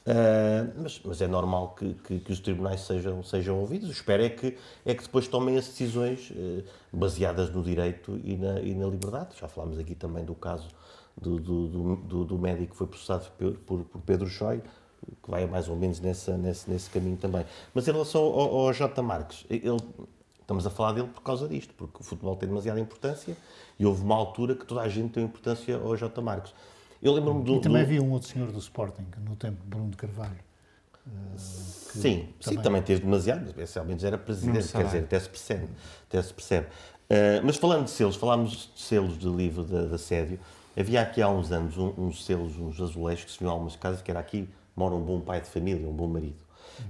[0.10, 3.90] Eh, mas, mas é normal que, que- que os tribunais sejam, sejam ouvidos.
[3.90, 8.62] Espero é que, é que depois tomem as decisões eh, baseadas no direito e na,
[8.62, 9.36] e na liberdade.
[9.38, 10.70] Já falámos aqui também do caso
[11.20, 11.68] do, do,
[11.98, 14.62] do, do- médico que foi processado por, por, por Pedro Choi,
[15.24, 17.46] que vai mais ou menos nessa, nesse, nesse caminho também.
[17.74, 19.02] Mas em relação ao, ao J.
[19.02, 19.78] Marques, ele,
[20.40, 23.36] estamos a falar dele por causa disto, porque o futebol tem demasiada importância
[23.78, 26.22] e houve uma altura que toda a gente deu importância ao J.
[26.22, 26.54] Marques.
[27.02, 27.56] Eu lembro-me do.
[27.56, 30.38] E também do- havia um outro senhor do Sporting, no tempo de Bruno de Carvalho.
[31.08, 35.68] eh, Sim, sim, também- também teve demasiado, especialmente era presidente, quer dizer, até se percebe.
[36.08, 36.68] Até se percebe.
[37.10, 40.40] Uh, mas falando de selos, falámos de selos de livro de, de assédio.
[40.78, 43.76] Havia aqui há uns anos um- uns selos, uns azulejos que se viam em algumas
[43.78, 46.36] casas, que era aqui mora um bom pai de família, um bom marido.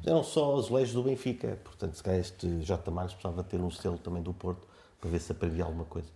[0.05, 2.89] Eram só azulejos do Benfica, portanto, se calhar este J.
[2.91, 4.67] Marques precisava ter um selo também do Porto
[4.99, 6.07] para ver se aprendia alguma coisa.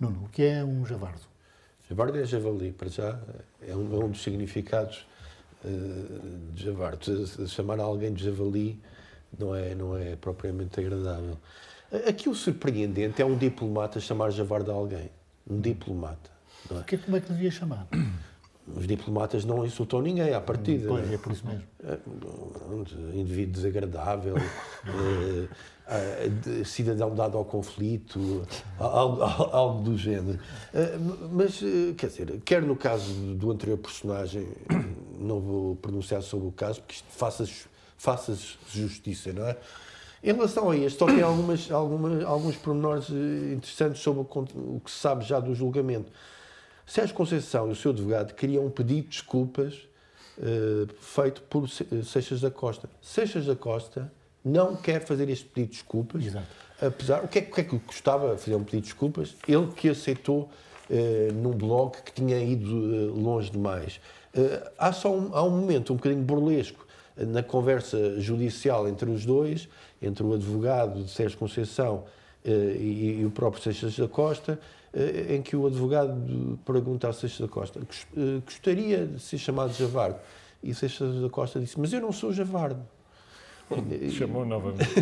[0.00, 1.20] Nuno, o que é um javardo?
[1.88, 3.18] Javardo é javali, para já
[3.62, 5.06] é um, é um dos significados
[5.64, 5.68] eh,
[6.52, 7.26] de javardo.
[7.48, 8.80] Chamar alguém de javali
[9.38, 11.38] não é, não é propriamente agradável.
[12.08, 15.10] Aqui o surpreendente é um diplomata chamar javardo a alguém.
[15.48, 16.30] Um diplomata.
[16.68, 16.82] não é?
[16.82, 17.86] Que é, como é que devia chamar?
[18.74, 20.88] Os diplomatas não insultam ninguém à partida.
[20.88, 21.14] Pois, não é?
[21.14, 21.62] é por isso mesmo.
[22.68, 24.34] um indivíduo desagradável,
[25.88, 28.42] eh, cidadão dado ao conflito,
[28.78, 30.40] algo, algo do género.
[30.74, 30.98] Eh,
[31.30, 34.48] Mas, eh, quer dizer, quer no caso do anterior personagem,
[35.16, 37.48] não vou pronunciar sobre o caso, porque isto faça,
[37.96, 38.36] faça
[38.68, 39.56] justiça, não é?
[40.24, 44.98] Em relação a este, só tem algumas, alguma, alguns pormenores interessantes sobre o que se
[44.98, 46.10] sabe já do julgamento.
[46.86, 49.88] Sérgio Conceição e o seu advogado queriam um pedido de desculpas
[50.38, 52.88] eh, feito por eh, Seixas da Costa.
[53.02, 54.10] Seixas da Costa
[54.44, 56.46] não quer fazer este pedido de desculpas, Exato.
[56.80, 59.34] apesar o que, é, o que é que lhe custava fazer um pedido de desculpas?
[59.48, 60.48] Ele que aceitou
[60.88, 64.00] eh, num blog que tinha ido eh, longe demais.
[64.32, 69.26] Eh, há só um, há um momento um bocadinho burlesco na conversa judicial entre os
[69.26, 69.68] dois,
[70.00, 72.04] entre o advogado de Sérgio Conceição
[72.44, 74.60] e, e o próprio Seixas da Costa,
[75.34, 79.72] em que o advogado pergunta a Seixas da Costa: "Gos- eh, gostaria de ser chamado
[79.72, 80.18] Javardo?
[80.62, 82.82] E Seixas da Costa disse: Mas eu não sou Javardo.
[84.10, 84.88] Chamou novamente.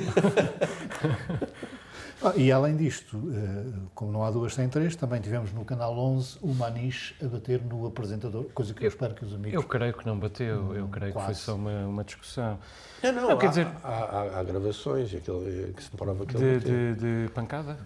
[2.22, 5.94] Ah, e além disto, eh, como não há duas sem três, também tivemos no Canal
[5.98, 9.52] 11 o Maniche a bater no apresentador, coisa que eu espero que os amigos...
[9.52, 11.40] Eu creio que não bateu, eu creio que foi quase.
[11.40, 12.58] só uma, uma discussão.
[13.02, 16.34] Não, não, Não, quer há, dizer- há, há- há gravações aquele, que se prova que
[16.34, 16.94] De, ele bateu.
[16.96, 17.76] de, de pancada?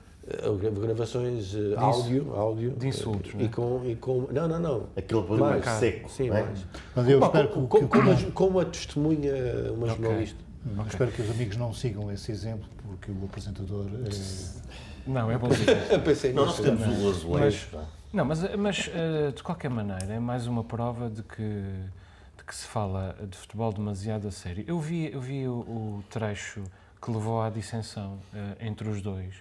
[0.61, 3.45] Gra- gravações eh, áudio, áudio de insultos, eh, não é?
[3.45, 5.65] e com, e com não não não Aquele barulho Mais.
[5.65, 6.11] seco.
[6.11, 6.31] sim é?
[6.31, 9.33] mais Mas eu Pá, espero que, como, que- como, que como, a, como a testemunha
[9.73, 10.05] uma Ok.
[10.05, 10.45] jornalista
[10.77, 13.87] eu espero que os amigos não sigam esse exemplo, porque o apresentador...
[13.87, 14.71] eh,
[15.07, 15.49] Não, é bom
[16.05, 17.67] pensei Não, nós nisso temos o azulejo.
[17.73, 17.85] não é?
[18.13, 22.55] Não, mas, mas eh, de qualquer maneira é mais uma prova de que, de que
[22.55, 24.63] se fala de futebol demasiado a sério.
[24.67, 26.63] Eu vi, eu vi o, o trecho
[27.01, 29.35] que levou à dissensão eh, entre os dois.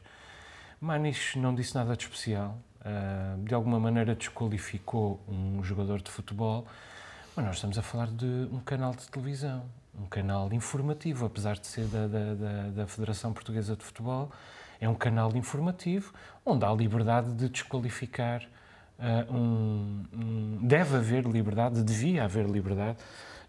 [0.79, 6.65] Maniche não disse nada de especial, eh, de alguma maneira desqualificou um jogador de futebol,
[7.35, 9.63] mas nós estamos a falar de um canal de televisão,
[9.99, 14.31] um canal informativo, apesar de ser da, da, da, da Federação Portuguesa de Futebol,
[14.79, 16.13] é um canal informativo
[16.45, 18.43] onde há liberdade de desqualificar
[18.99, 22.97] ah, um, um- Deve haver liberdade, devia haver liberdade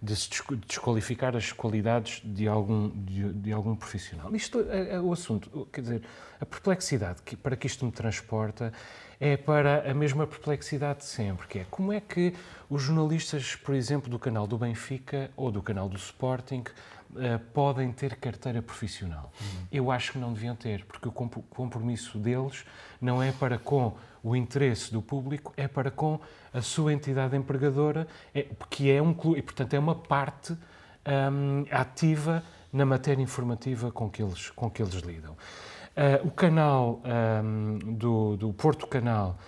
[0.00, 0.30] de se
[0.66, 4.34] desqualificar as qualidades de algum, de, de algum profissional.
[4.34, 6.02] Isto é, é o assunto, quer dizer,
[6.40, 8.72] a perplexidade que, para que isto me transporta
[9.20, 12.32] é para a mesma perplexidade de sempre, que é como é que
[12.70, 16.62] os jornalistas, por exemplo, do canal do Benfica ou do canal do Sporting,
[17.10, 19.32] uh, podem ter carteira profissional.
[19.40, 19.66] Uhum.
[19.72, 22.64] Eu acho que não deviam ter, porque o compromisso deles
[23.00, 26.20] não é para com o interesse do público, é para com
[26.52, 31.64] a sua entidade empregadora, é, que é um clube, e portanto é uma parte um,
[31.70, 35.32] ativa na matéria informativa com que eles, com que eles lidam.
[35.32, 37.02] Uh, o canal
[37.44, 39.38] um, do, do Porto Canal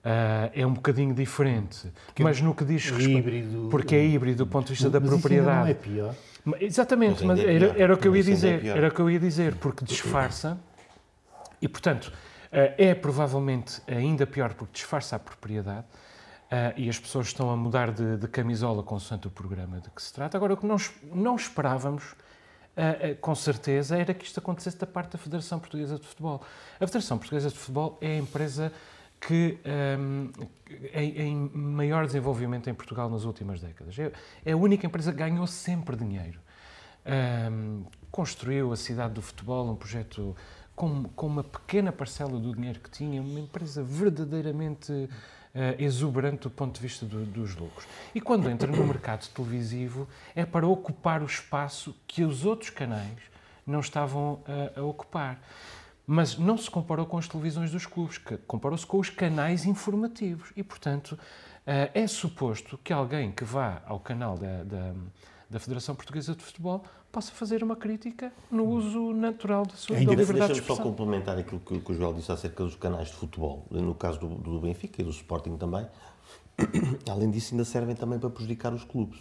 [0.00, 3.18] Uh, é um bocadinho diferente, que mas no que diz respeito.
[3.18, 5.60] Híbrido, porque é híbrido do ponto de vista da propriedade.
[5.60, 6.14] não é pior.
[6.58, 9.10] Exatamente, mas, é era, era, o que eu ia dizer, é era o que eu
[9.10, 10.58] ia dizer, porque disfarça
[11.60, 12.10] e, portanto,
[12.52, 17.92] é provavelmente ainda pior porque disfarça a propriedade uh, e as pessoas estão a mudar
[17.92, 20.36] de, de camisola consoante o programa de que se trata.
[20.36, 22.14] Agora, o que nós não esperávamos
[23.20, 26.40] com certeza, era que isto acontecesse da parte da Federação Portuguesa de Futebol.
[26.76, 28.72] A Federação Portuguesa de Futebol é a empresa
[29.20, 29.58] que
[29.98, 30.30] um,
[30.92, 33.98] é em maior desenvolvimento em Portugal nas últimas décadas.
[33.98, 34.10] É,
[34.44, 36.40] é a única empresa que ganhou sempre dinheiro.
[37.52, 40.34] Um, construiu a cidade do futebol, um projeto
[40.80, 45.08] com, com, uma pequena parcela do dinheiro que tinha, uma empresa verdadeiramente uh,
[45.78, 47.86] exuberante do ponto de vista do, dos lucros.
[48.14, 53.18] E quando entra no mercado televisivo é para ocupar o espaço que os outros canais
[53.66, 54.40] não estavam
[54.74, 55.38] a, a ocupar.
[56.06, 60.50] Mas não se comparou com as televisões dos clubes, comparou-se com os canais informativos.
[60.56, 61.16] E, portanto,
[61.66, 64.94] eh, é suposto que alguém que vá ao canal da, da,
[65.48, 70.14] da Federação Portuguesa de Futebol possa fazer uma crítica no uso natural da sua Ainda
[70.14, 73.14] da liberdade Deixa-me só complementar aquilo que, que, o Joel disse acerca dos canais de
[73.14, 75.86] futebol, no caso do, do Benfica e do Sporting também.
[77.10, 79.18] Além disso, ainda servem também para prejudicar os clubes,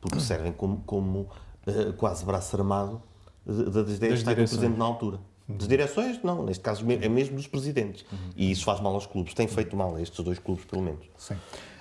[0.00, 1.28] porque servem como, como
[1.66, 3.02] uh, quase braço armado
[3.46, 5.18] das ideias que estavam presentes na altura.
[5.46, 6.42] Das direções, não.
[6.42, 8.04] Neste caso é mesmo dos presidentes.
[8.10, 8.18] Uhum.
[8.34, 9.34] E isso faz mal aos clubes.
[9.34, 11.04] Tem feito mal a estes dois clubes, pelo menos.
[11.18, 11.36] Sim.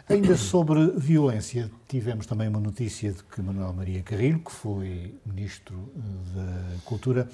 [0.10, 5.92] Ainda sobre violência, tivemos também uma notícia de que Manuel Maria Carrilho, que foi Ministro
[5.96, 7.28] eh, da Cultura,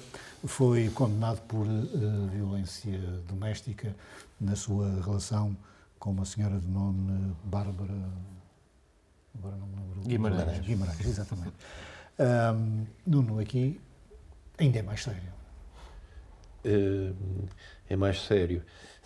[0.44, 2.96] foi condenado por uh, violência
[3.28, 3.94] doméstica
[4.40, 5.56] na sua relação
[5.98, 7.92] com uma senhora de nome Bárbara.
[9.36, 10.08] Agora não me lembro.
[10.08, 10.60] Guimarães.
[10.60, 11.54] Guimarães, exatamente.
[12.20, 13.80] Um, Nuno, aqui
[14.58, 15.32] ainda é mais sério
[17.88, 18.62] é mais sério.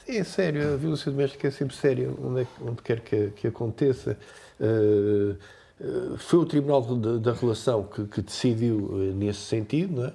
[0.07, 3.47] Sim, é sério, a violência doméstica é sempre séria, onde, é, onde quer que, que
[3.47, 4.19] aconteça.
[4.61, 5.35] Uh,
[5.81, 10.03] uh, foi o Tribunal de, da Relação que, que decidiu uh, nesse sentido.
[10.03, 10.13] Não é?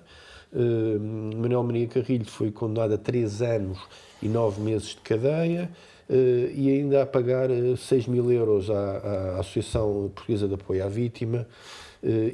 [1.35, 3.79] Manuel Maria Carrilho foi condenado a três anos
[4.21, 5.69] e nove meses de cadeia
[6.09, 11.47] e ainda a pagar 6 mil euros à, à Associação Portuguesa de Apoio à Vítima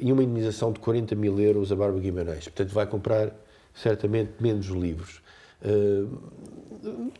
[0.00, 2.44] e uma indenização de 40 mil euros a Bárbara Guimarães.
[2.44, 3.36] Portanto, vai comprar
[3.74, 5.20] certamente menos livros.
[5.64, 6.36] Uh,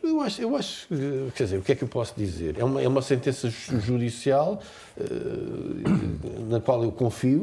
[0.01, 0.87] eu acho, eu acho,
[1.35, 2.57] quer dizer, o que é que eu posso dizer?
[2.57, 4.61] É uma, é uma sentença judicial
[4.97, 7.41] uh, na qual eu confio.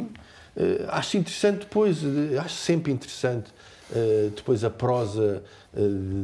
[0.57, 1.99] Uh, acho interessante depois,
[2.41, 3.51] acho sempre interessante
[4.35, 5.45] depois a prosa,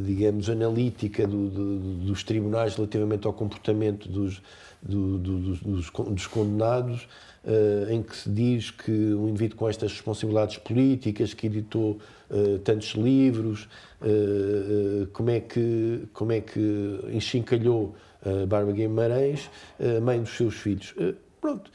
[0.03, 4.41] digamos, analítica do, do, dos tribunais relativamente ao comportamento dos,
[4.81, 7.07] do, dos, dos condenados.
[7.43, 11.99] Uh, em que se diz que um indivíduo com estas responsabilidades políticas, que editou
[12.31, 13.67] uh, tantos livros,
[14.01, 19.49] uh, como, é que, como é que enchincalhou uh, Bárbara Guimarães,
[20.01, 20.95] mãe dos seus filhos.
[21.39, 21.69] pronto,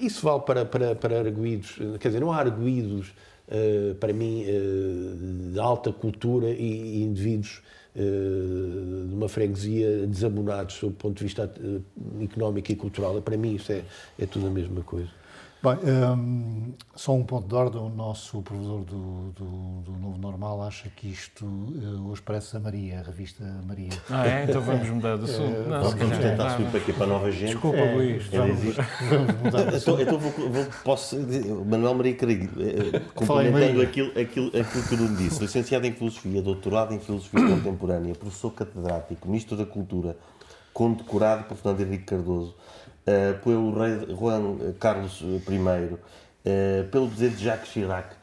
[0.00, 3.12] isso vale para, para, para arguídos, quer dizer, não há arguídos,
[4.00, 4.44] para mim,
[5.52, 7.62] de alta cultura e, e indivíduos
[7.96, 13.22] eh, de uma freguesia desabonados sob o ponto de vista eh, económico e cultural.
[13.22, 13.84] Para mim, isso é,
[14.18, 15.08] é tudo a mesma coisa.
[15.64, 17.80] Bem, um, só um ponto de ordem.
[17.80, 22.60] O nosso professor do, do, do Novo Normal acha que isto uh, hoje parece a
[22.60, 23.88] Maria, a revista Maria.
[24.10, 24.44] Ah, é?
[24.44, 25.60] Então vamos mudar de assunto.
[25.60, 27.52] Uh, não, vamos tentar subir para aqui para a nova gente.
[27.52, 28.26] Desculpa, é, Luís.
[28.26, 30.02] Vamos, vamos mudar de assunto.
[30.02, 31.16] Então, então vou, vou, posso.
[31.64, 32.50] Manuel Maria Carrilho,
[33.14, 38.14] complementando aquilo, aquilo, aquilo que o Nuno disse, licenciado em Filosofia, doutorado em Filosofia Contemporânea,
[38.14, 40.14] professor catedrático, Ministro da Cultura,
[40.74, 42.54] condecorado por Fernando Henrique Cardoso
[43.06, 48.16] uh, pelo rei Juan Carlos I, uh, pelo presidente Jacques Chirac.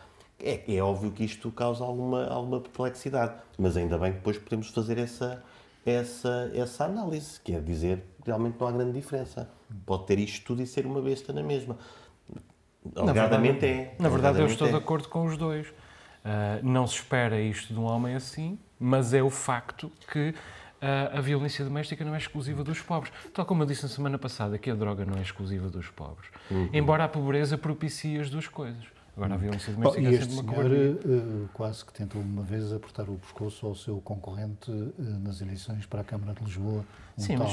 [0.43, 4.69] É, é, óbvio que isto causa alguma, alguma perplexidade, mas ainda bem que depois podemos
[4.69, 5.43] fazer essa,
[5.85, 9.49] essa, essa análise, quer é dizer, realmente não há grande diferença.
[9.85, 11.77] Pode ter isto tudo e ser uma besta na mesma.
[12.95, 13.95] Alegadamente é.
[13.99, 14.71] Na verdade, eu estou é.
[14.71, 15.67] de acordo com os dois.
[15.67, 20.33] Uh, não se espera isto de um homem assim, mas é o facto que
[20.81, 23.13] a violência doméstica não é exclusiva dos pobres.
[23.34, 26.29] Tal como eu disse na semana passada, que a droga não é exclusiva dos pobres.
[26.49, 26.69] Uhum.
[26.73, 28.84] Embora a pobreza propicie as duas coisas.
[29.15, 32.21] Agora, a violência Bom, doméstica e é este sempre uma senhor eh, quase que tentou
[32.21, 36.43] uma vez apertar o pescoço ao seu concorrente eh, nas eleições para a Câmara de
[36.43, 36.86] Lisboa,
[37.17, 37.47] um Sim, tal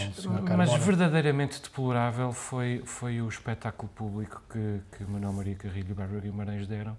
[0.56, 5.94] mas, mas verdadeiramente deplorável foi, foi o espetáculo público que, que Manuel Maria Carrilho e
[5.94, 6.96] Bárbara Guimarães deram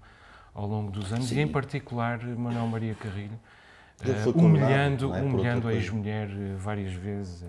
[0.54, 3.38] ao longo dos anos, e em particular Manuel Maria Carrilho,
[4.02, 7.42] Eh, condenado, humilhando, é, humilhando a ex-mulher eh, várias vezes.
[7.42, 7.48] É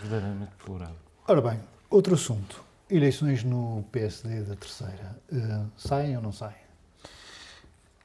[0.00, 0.96] verdadeiramente deplorável.
[1.26, 2.64] Ora bem, outro assunto.
[2.90, 5.18] Eleições no PSD da terceira.
[5.32, 6.66] Eh, saem ou não saem?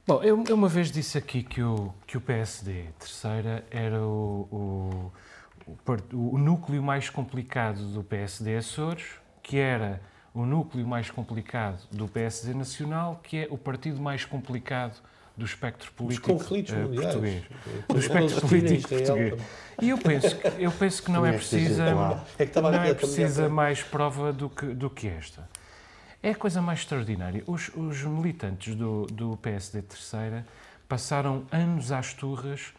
[0.05, 4.47] Bom, eu, eu uma vez disse aqui que o, que o PSD, terceira, era o,
[4.51, 5.11] o,
[5.67, 9.05] o o núcleo mais complicado do PSD Açores,
[9.41, 10.01] que era
[10.33, 15.01] o núcleo mais complicado do PSD Nacional, que é o partido mais complicado
[15.35, 17.43] do espectro Os político conflitos eh, português.
[17.87, 19.41] Do espectro político português.
[19.81, 21.85] E eu penso que, eu penso que não é precisa.
[22.37, 25.49] É que estava não é precisa mais prova do que, do que esta.
[26.21, 27.43] É a coisa mais extraordinária.
[27.47, 30.45] Os, os militantes do, do PSD Terceira
[30.87, 32.73] passaram anos às turras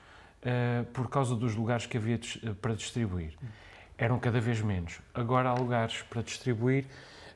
[0.45, 3.33] eh, por causa dos lugares que havia eh, para distribuir.
[3.99, 5.01] Eram cada vez menos.
[5.13, 6.85] Agora há lugares para distribuir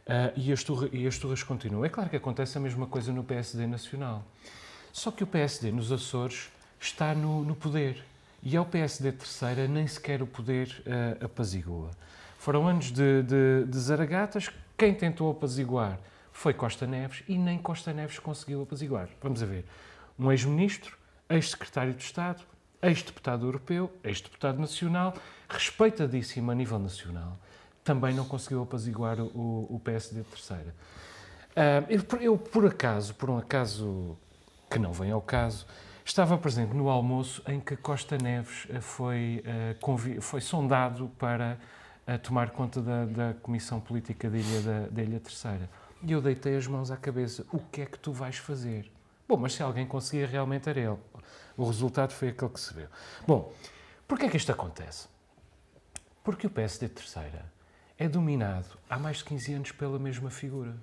[0.06, 1.84] eh, e, as turra- e as turras continuam.
[1.84, 4.22] É claro que acontece a mesma coisa no PSD Nacional.
[4.97, 8.03] Só que o PSD nos Açores está no, no poder.
[8.42, 11.90] E ao PSD terceira nem sequer o poder eh, apazigua.
[12.38, 14.49] Foram anos de, de, de zaragatas.
[14.74, 15.99] Quem tentou apaziguar
[16.32, 19.11] foi Costa Neves e nem Costa Neves conseguiu apaziguar.
[19.20, 19.66] Vamos a ver.
[20.18, 20.97] Um ex-ministro,
[21.28, 22.42] ex-secretário de Estado,
[22.80, 25.12] ex-deputado europeu, ex-deputado nacional,
[25.47, 27.38] respeitadíssimo a nível nacional,
[27.84, 30.74] também não conseguiu apaziguar o, o PSD terceira.
[31.55, 34.16] Ah, eu, eu, por acaso, por um acaso
[34.77, 35.66] que não vem ao caso,
[36.05, 41.59] estava presente no almoço em que Costa Neves eh, foi, eh, foi sondado para
[42.07, 45.70] eh, tomar conta da, da Comissão Política da Ilha, da, da Ilha Terceira.
[46.03, 47.47] E eu deitei as mãos à cabeça.
[47.51, 48.93] O que é que tu vais fazer?
[49.27, 50.99] Bom, mas se alguém conseguia realmente era ele.
[51.57, 52.89] O resultado foi aquele que se viu.
[53.27, 53.51] Bom,
[54.07, 55.09] porquê é que isto acontece?
[56.22, 57.51] Porque o PSD Terceira
[57.97, 60.77] é dominado há mais de 15 anos pela mesma figura.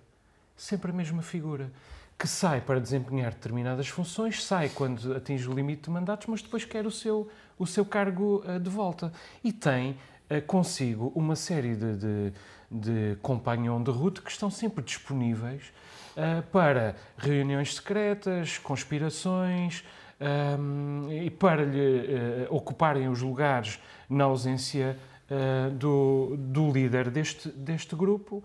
[0.57, 1.71] Sempre a mesma figura.
[2.17, 6.63] Que sai para desempenhar determinadas funções, sai quando atinge o limite de mandatos, mas depois
[6.63, 9.11] quer o seu, o seu cargo eh, de volta.
[9.43, 9.97] E tem
[10.29, 12.33] eh, consigo uma série de, de,
[12.71, 15.73] de companhão de ruta que estão sempre disponíveis
[16.15, 19.83] eh, para reuniões secretas, conspirações
[20.19, 24.97] ahm, e para lhe eh, ocuparem os lugares na ausência
[25.29, 28.43] eh, do, do líder deste, deste grupo.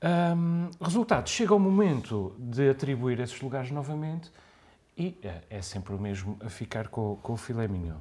[0.00, 4.30] Ahm, resultado, chega o momento de atribuir esses lugares novamente
[4.96, 7.98] e eh, é sempre o mesmo a ficar com, com o filé mignon.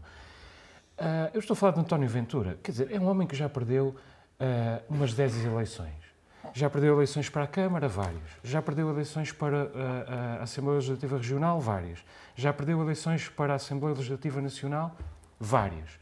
[0.98, 3.48] Ah, eu estou a falar de António Ventura, quer dizer, é um homem que já
[3.48, 3.95] perdeu
[4.39, 6.08] ah, umas 10 eleições.
[6.54, 8.24] Já perdeu eleições para a Câmara, várias.
[8.43, 12.00] Já perdeu eleições para ah, a Assembleia Legislativa Regional, várias.
[12.36, 14.95] Já perdeu eleições para a Assembleia Legislativa Nacional,
[15.39, 16.00] várias.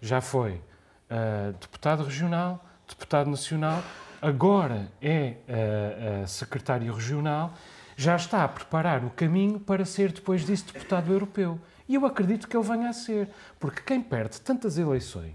[0.00, 0.60] Já foi
[1.60, 3.80] deputado regional, deputado nacional,
[4.26, 7.54] agora é ah, secretário regional,
[7.96, 11.58] já está a preparar o caminho para ser depois disso deputado europeu.
[11.88, 13.28] E eu acredito que ele venha a ser,
[13.60, 15.34] porque quem perde tantas eleições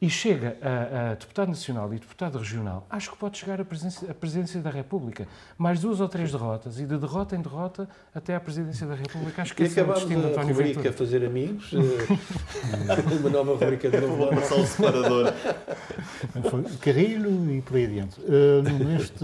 [0.00, 4.10] e chega a, a deputado nacional e deputado regional, acho que pode chegar à presidência,
[4.10, 5.28] à presidência da República.
[5.58, 9.42] Mais duas ou três derrotas, e de derrota em derrota até à presidência da República.
[9.42, 10.92] Acho que E esse é o destino de a António rubrica Ventura.
[10.92, 11.76] Fazer Amigos, eh,
[13.20, 14.40] uma nova rubrica de novo Vou ano.
[14.40, 15.32] passar o separador.
[16.50, 18.20] Foi Carrilho e por aí adiante.
[18.20, 19.22] Uh, neste,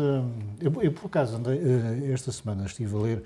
[0.60, 3.22] eu, eu, por acaso, andei, uh, esta semana estive a ler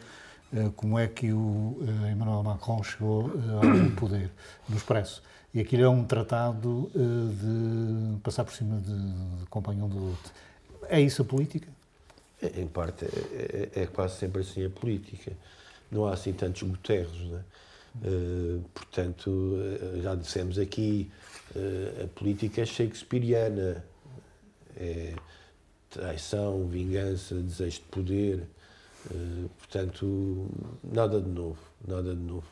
[0.53, 4.31] uh, como é que o uh, Emmanuel Macron chegou uh, ao poder
[4.69, 5.21] no Expresso.
[5.53, 8.93] E aquilo é um tratado uh, de passar por cima de,
[9.41, 10.31] de companhão de luta.
[10.89, 11.69] É isso a política?
[12.41, 15.33] É, Em parte, é, é- é quase sempre assim a política.
[15.91, 17.43] Não há assim tantos Guterres, né?
[18.05, 19.57] Eh, portanto,
[19.97, 21.11] eh, já dissemos aqui,
[21.57, 23.85] eh, a política é shakespeariana.
[24.77, 25.15] É
[25.91, 28.47] traição, vingança, desejo de poder.
[29.11, 30.47] Eh, portanto,
[30.85, 32.47] nada de novo, nada de novo.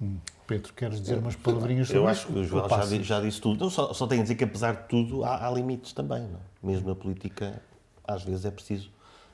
[0.00, 0.16] Hum.
[0.46, 3.68] Pedro, queres dizer umas palavrinhas sobre Eu acho que o João já, já disse tudo.
[3.70, 6.20] Só, só tenho a dizer que, apesar de tudo, há, há limites também.
[6.22, 6.38] Não?
[6.38, 6.66] é?
[6.66, 7.60] Mesmo na política,
[8.06, 8.90] às vezes é preciso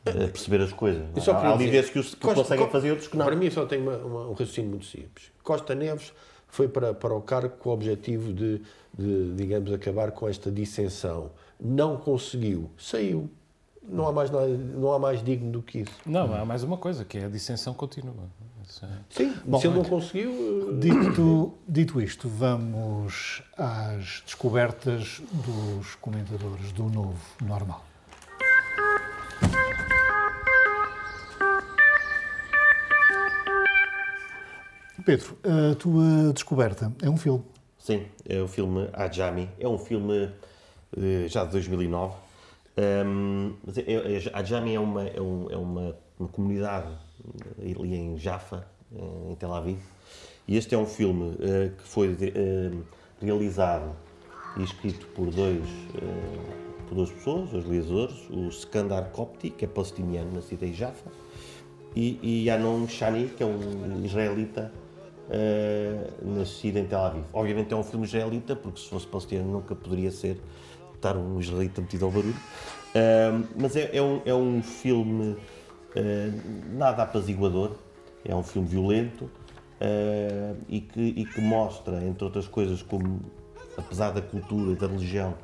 [0.06, 1.02] eh, perceber as coisas.
[1.14, 1.46] não é?
[1.46, 3.26] Há líderes que, os, que Costa- conseguem Co- fazer, outros que não.
[3.26, 5.30] Para mim só tem uma- uma- um raciocínio muito simples.
[5.42, 6.12] Costa Neves
[6.48, 8.62] foi para, para o cargo com o objetivo de,
[8.96, 11.30] de, digamos, acabar com esta dissensão.
[11.60, 12.70] Não conseguiu.
[12.78, 13.28] Saiu.
[13.82, 15.92] Não há mais, nada, não há mais digno do que isso.
[16.06, 18.14] Não, há mais uma coisa, que é a dissensão continua.
[19.10, 20.30] Sim, Bom, se ele não conseguiu...
[20.30, 27.84] eh, Dito, dito isto, vamos às descobertas dos comentadores do novo normal.
[35.04, 37.42] Pedro, a tua descoberta é um filme.
[37.78, 39.48] Sim, é o filme Ajami.
[39.58, 40.26] É um filme
[40.96, 42.14] uh, já de 2009.
[42.78, 46.90] Um, mas é, é, Ajami é uma, é, um, é uma, uma, comunidade
[47.58, 48.66] ali em Jaffa,
[49.28, 49.78] em Tel Aviv.
[50.46, 52.82] E este é um filme uh, que foi uh,
[53.20, 53.94] realizado
[54.56, 55.64] e escrito por dois,
[56.86, 61.10] por duas pessoas, dois realizadores, o Skandar Kopti, que é palestiniano, nascido em Jaffa,
[61.96, 64.70] e, e Anon Shani, que é um israelita
[65.28, 67.24] uh, nascido em Tel Aviv.
[67.32, 70.40] Obviamente é um filme israelita, porque se fosse palestiniano nunca poderia ser
[70.94, 72.34] estar um israelita metido ao barulho.
[72.34, 77.72] Uh, mas é, é, um, é um filme uh, nada apaziguador,
[78.24, 79.30] é um filme violento
[80.68, 83.20] e, que, e que mostra, entre outras coisas, como
[83.76, 85.34] apesar da cultura e da religião,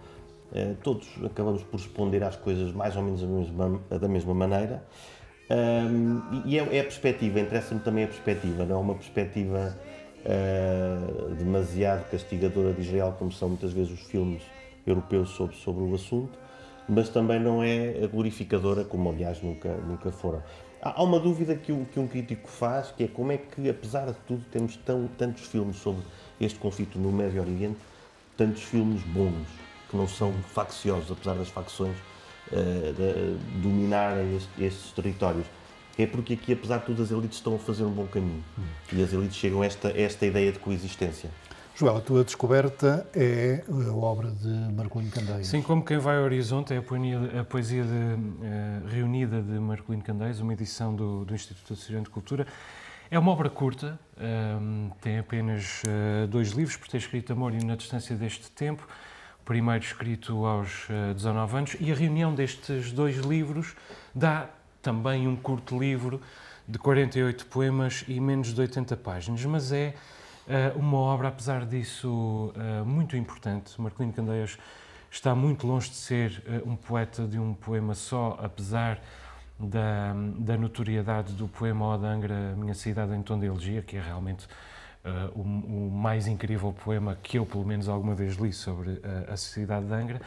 [0.83, 4.85] todos acabamos por responder às coisas mais ou menos da mesma, da mesma maneira.
[5.51, 9.79] Um, e é, é, a perspectiva, interessa-me também a perspectiva, não é uma perspectiva
[10.21, 14.43] uh, demasiado castigadora de Israel, como são muitas vezes os filmes
[14.87, 16.39] europeus sobre, sobre o assunto,
[16.87, 20.43] mas também não é glorificadora, como aliás nunca, nunca foram.
[20.97, 24.07] Há, uma dúvida que, o, que um crítico faz, que é como é que, apesar
[24.07, 26.03] de tudo, temos tão, tantos filmes sobre
[26.41, 27.79] este conflito no Médio Oriente,
[28.37, 29.47] tantos filmes bons,
[29.91, 31.97] que não são facciosos, apesar das facções
[32.53, 35.47] uh, dominarem este, estes territórios.
[35.99, 38.45] É porque aqui, apesar de tudo, as elites estão a fazer um bom caminho.
[38.57, 38.63] Hum.
[38.93, 41.31] E as elites chegam a esta, esta ideia de coexistência.
[41.79, 45.47] Joel, a tua descoberta é a obra de Marcolino Candeias.
[45.47, 49.53] Sim, como quem vai ao Horizonte, é a poesia, a poesia de, uh, reunida de
[49.61, 52.49] Marcolino Candeias, uma edição do, do Instituto Nacional de Cultura.
[53.09, 53.97] É uma obra curta,
[54.61, 58.85] um, tem apenas uh, dois livros, por ter escrito Amor e Na Distância deste Tempo,
[59.45, 63.77] primeiro escrito aos 19 eh, anos, e a reunião destes dois livros
[64.13, 64.51] dá
[64.83, 66.21] também um curto livro
[66.67, 70.18] de 48 poemas e menos de 80 páginas, mas é uh,
[70.77, 73.81] uma obra, apesar disso, uh, muito importante.
[73.81, 74.59] Marcolino Candeias
[75.11, 79.01] está muito longe de ser uh, um poeta de um poema só, apesar
[79.59, 84.01] da, da notoriedade do poema Ode Angra, Minha Cidade em Tom de Elegia, que é
[84.01, 84.47] realmente
[85.05, 89.33] uh, o, o, mais incrível poema que eu, pelo menos, alguma vez li sobre uh,
[89.33, 90.21] a sociedade de Angra.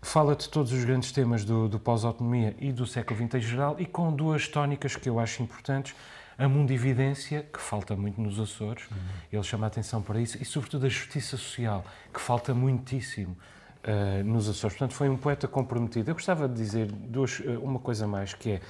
[0.00, 3.76] Fala de todos os grandes temas do, do pós-autonomia e do século XX em geral
[3.78, 5.94] e com duas tónicas que eu acho importantes.
[6.38, 8.96] A mundividência, que falta muito nos Açores, uhum.
[9.32, 11.84] ele chama a atenção para isso, e sobretudo a justiça social,
[12.14, 13.36] que falta muitíssimo
[13.82, 14.76] uh, nos Açores.
[14.76, 16.08] Portanto, foi um poeta comprometido.
[16.08, 18.60] Eu gostava de dizer duas, uma coisa mais, que é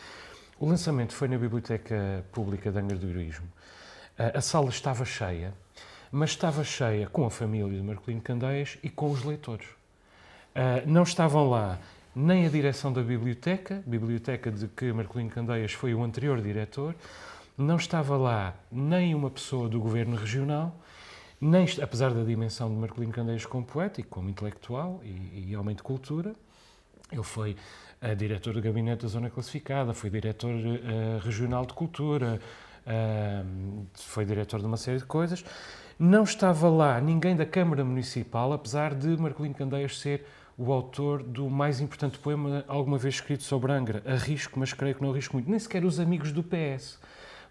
[0.59, 3.47] o lançamento foi na Biblioteca Pública de Angra do Heroísmo.
[4.35, 5.55] A sala estava cheia,
[6.11, 9.69] mas estava cheia com a família de Marcolino Candeias e com os leitores.
[10.85, 11.79] Não estavam lá
[12.12, 16.97] nem a direção da biblioteca, biblioteca de que Marcolino Candeias foi o anterior diretor,
[17.59, 20.75] não estava lá nem uma pessoa do governo regional,
[21.41, 25.75] nem, apesar da dimensão de Marcolino Candeias como poeta e como intelectual e, e homem
[25.75, 26.35] de cultura,
[27.11, 27.57] ele foi
[28.01, 32.41] uh, diretor do gabinete da Zona Classificada, foi diretor uh, regional de cultura,
[33.93, 35.45] foi diretor de uma série de coisas.
[35.99, 40.25] Não estava lá ninguém da Câmara Municipal, apesar de Marcolino Candeias ser
[40.57, 44.03] o autor do mais importante poema alguma vez escrito sobre Angra.
[44.07, 45.51] Arrisco, mas creio que não arrisco muito.
[45.51, 46.99] Nem sequer os amigos do PS,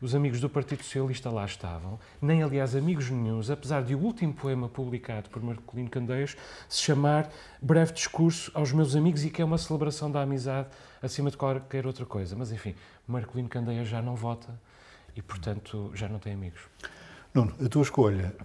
[0.01, 4.33] os amigos do Partido Socialista lá estavam, nem aliás amigos nenhums, apesar de o último
[4.33, 6.35] poema publicado por Marcolino Candeias
[6.69, 7.31] se chamar
[7.61, 10.67] Breve Discurso aos Meus Amigos e que é uma celebração da amizade
[11.01, 12.35] acima de qualquer outra coisa.
[12.35, 12.75] Mas enfim,
[13.07, 14.59] Marcolino Candeias já não vota
[15.15, 16.61] e, portanto, já não tem amigos.
[17.33, 18.35] Nuno, a tua escolha,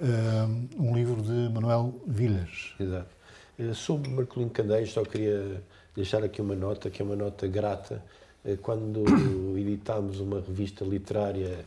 [0.79, 2.75] um livro de Manuel Vilhas.
[2.79, 3.23] Exato.
[3.59, 5.63] Eh, sobre Marcolino Candeias, só queria
[5.95, 8.03] deixar aqui uma nota, que é uma nota grata.
[8.45, 9.05] Eh, quando
[9.59, 11.65] editámos uma revista literária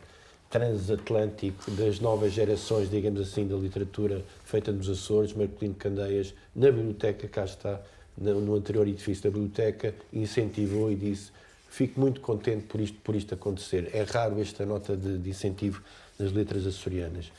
[0.50, 7.28] transatlântico das novas gerações, digamos assim, da literatura feita nos Açores, Marcolino Candeias, na biblioteca,
[7.28, 7.82] cá está,
[8.18, 11.32] no anterior edifício da biblioteca, incentivou e disse
[11.76, 13.90] fico muito contente por isto, por isto acontecer.
[13.94, 15.82] É raro esta nota de, de incentivo
[16.18, 17.32] nas letras açorianas.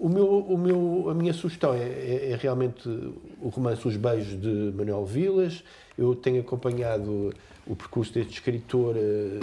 [0.00, 4.40] O meu, o meu, a minha sugestão é, é, é, realmente o romance Os Beijos
[4.40, 5.62] de Manuel Vilas.
[5.98, 7.34] Eu tenho acompanhado
[7.66, 9.38] o percurso deste escritor eh,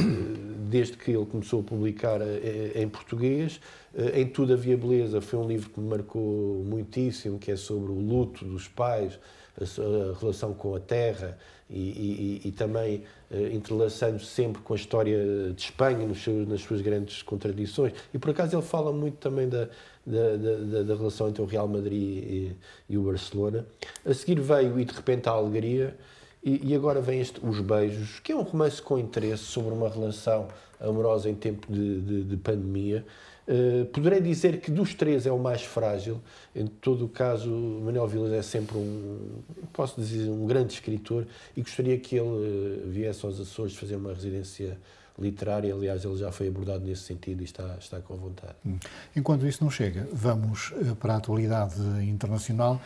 [0.67, 3.61] desde que ele começou a publicar eh, em português.
[3.95, 7.91] Eh, em Tudo Havia Beleza foi um livro que me marcou muitíssimo, que é sobre
[7.91, 9.19] o luto dos pais,
[9.61, 11.37] a relação com a terra
[11.69, 13.03] e, e, e também
[13.51, 16.07] entrelaçando sempre com a história de Espanha
[16.47, 17.91] nas suas grandes contradições.
[18.13, 19.67] E por acaso ele fala muito também da,
[20.07, 22.55] da, da, da relação entre o Real Madrid e,
[22.89, 23.65] e, o Barcelona.
[24.05, 25.95] A seguir veio E de repente a Alegria,
[26.43, 29.89] E, e agora vem este Os Beijos, que é um romance com interesse sobre uma
[29.89, 30.47] relação
[30.79, 33.05] amorosa em tempo de, de, de pandemia.
[33.47, 36.21] Uh, poderei dizer que dos três é o mais frágil.
[36.55, 39.41] Em todo o caso, Manuel Vilas é sempre um,
[39.71, 44.13] posso dizer, um grande escritor e gostaria que ele uh, viesse aos Açores fazer uma
[44.13, 44.77] residência
[45.19, 45.73] literária.
[45.73, 48.55] Aliás, ele já foi abordado nesse sentido e está, está com vontade.
[48.65, 48.77] Hum.
[49.15, 52.81] Enquanto isso não chega, vamos uh, para a atualidade internacional.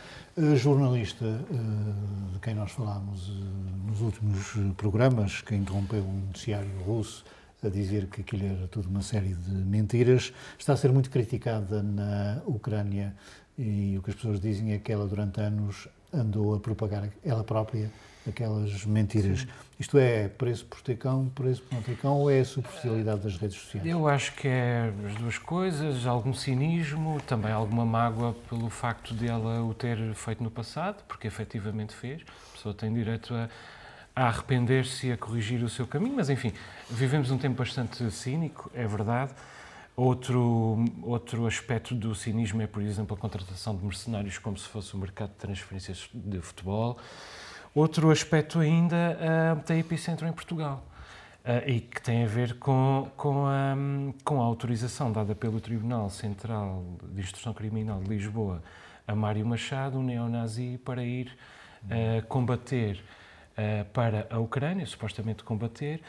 [0.55, 1.25] jornalista
[2.33, 3.29] de quem nós falámos
[3.85, 7.23] nos últimos programas, que interrompeu um noticiário russo
[7.63, 11.83] a dizer que aquilo era tudo uma série de mentiras, está a ser muito criticada
[11.83, 13.15] na Ucrânia
[13.57, 17.43] e o que as pessoas dizem é que ela durante anos andou a propagar ela
[17.43, 17.91] própria
[18.27, 19.41] aquelas mentiras.
[19.41, 19.47] Sim.
[19.79, 23.57] Isto é preço por tecão, preço por não tecão ou é a superficialidade das redes
[23.57, 23.87] sociais?
[23.87, 29.27] Eu acho que é as duas coisas, algum cinismo, também alguma mágoa pelo facto de
[29.27, 32.21] ela o ter feito no passado, porque efetivamente fez.
[32.21, 33.49] A pessoa tem direito a
[34.15, 36.51] a arrepender-se e a corrigir o seu caminho, mas enfim,
[36.89, 39.33] vivemos um tempo bastante cínico, é verdade.
[39.95, 44.93] Outro, outro aspecto do cinismo é, por exemplo, a contratação de mercenários como se fosse
[44.93, 46.97] o um mercado de transferências de futebol.
[47.73, 49.17] Outro aspecto ainda
[49.57, 50.83] uh, tem epicentro em Portugal
[51.45, 53.75] uh, e que tem a ver com, com, a,
[54.23, 58.61] com a autorização dada pelo Tribunal Central de Instrução Criminal de Lisboa
[59.07, 61.35] a Mário Machado, um neonazi, para ir
[61.85, 63.03] uh, combater
[63.57, 66.01] uh, para a Ucrânia, supostamente combater,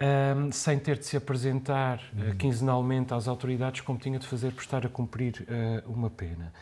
[0.00, 4.62] um, sem ter de se apresentar uh, quinzenalmente às autoridades como tinha de fazer por
[4.62, 5.46] estar a cumprir
[5.86, 6.52] uma pena.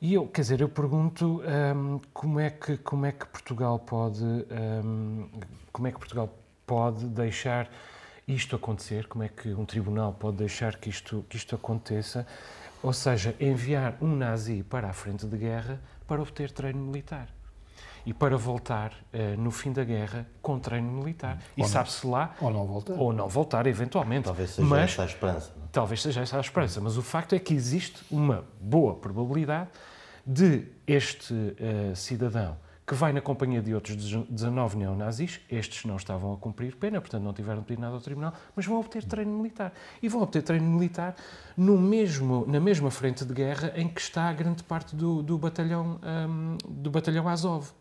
[0.00, 4.22] E eu, quer dizer, eu pergunto um, como é que como é que Portugal pode
[4.22, 5.28] um,
[5.72, 6.28] como é que Portugal
[6.66, 7.70] pode deixar
[8.28, 9.06] isto acontecer?
[9.06, 12.26] Como é que um tribunal pode deixar que isto que isto aconteça?
[12.82, 17.35] Ou seja, enviar um nazi para a frente de guerra para obter treino militar
[18.06, 21.38] e para voltar uh, no fim da guerra com treino militar.
[21.58, 22.34] Ou e sabe-se lá.
[22.40, 22.94] Ou não voltar.
[22.94, 24.24] Ou não voltar, eventualmente.
[24.24, 25.52] Talvez seja mas, essa a esperança.
[25.56, 25.66] Não?
[25.72, 26.80] Talvez seja essa a esperança.
[26.80, 29.68] Mas o facto é que existe uma boa probabilidade
[30.24, 36.32] de este uh, cidadão que vai na companhia de outros 19 neonazis, estes não estavam
[36.32, 39.72] a cumprir pena, portanto não tiveram pedido nada ao tribunal, mas vão obter treino militar.
[40.00, 41.16] E vão obter treino militar
[41.56, 45.36] no mesmo, na mesma frente de guerra em que está a grande parte do, do
[45.36, 45.98] batalhão,
[46.28, 47.72] um, do batalhão Azov.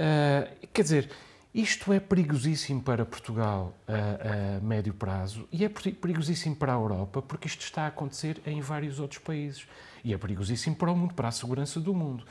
[0.00, 1.10] Uh, quer dizer,
[1.52, 7.20] isto é perigosíssimo para Portugal a, a, médio prazo e é perigosíssimo para a Europa
[7.20, 9.66] porque isto está a acontecer em vários outros países
[10.02, 12.24] e é perigosíssimo para o mundo, para a segurança do mundo.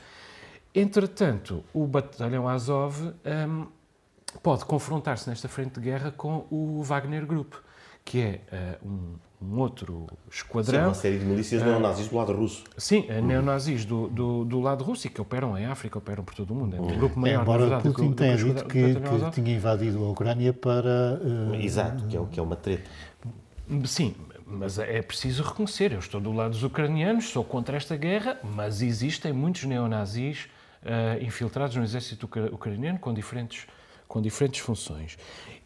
[0.74, 3.66] Entretanto, o batalhão Azov um,
[4.42, 7.54] pode confrontar-se nesta frente de guerra com o Wagner Group,
[8.04, 8.40] que é
[8.82, 10.80] uh, um, um outro esquadrão.
[10.80, 12.64] Sim, uma série de milícias uh, neonazis do lado russo.
[12.76, 13.26] Sim, uhum.
[13.26, 16.54] neonazis do, do, do, lado russo e que operam em África, operam por todo o
[16.54, 16.76] mundo.
[16.76, 20.10] É um grupo maior, é, embora verdade, Putin tenha dito que, que, tinha invadido a
[20.10, 21.20] Ucrânia para...
[21.22, 22.90] Uh, Exato, que é, que é uma treta.
[23.84, 24.14] Sim,
[24.46, 28.82] mas é preciso reconhecer, eu estou do lado dos ucranianos, sou contra esta guerra, mas
[28.82, 30.48] existem muitos neonazis
[30.82, 33.66] uh, infiltrados no exército ucraniano com diferentes,
[34.06, 35.16] com diferentes funções.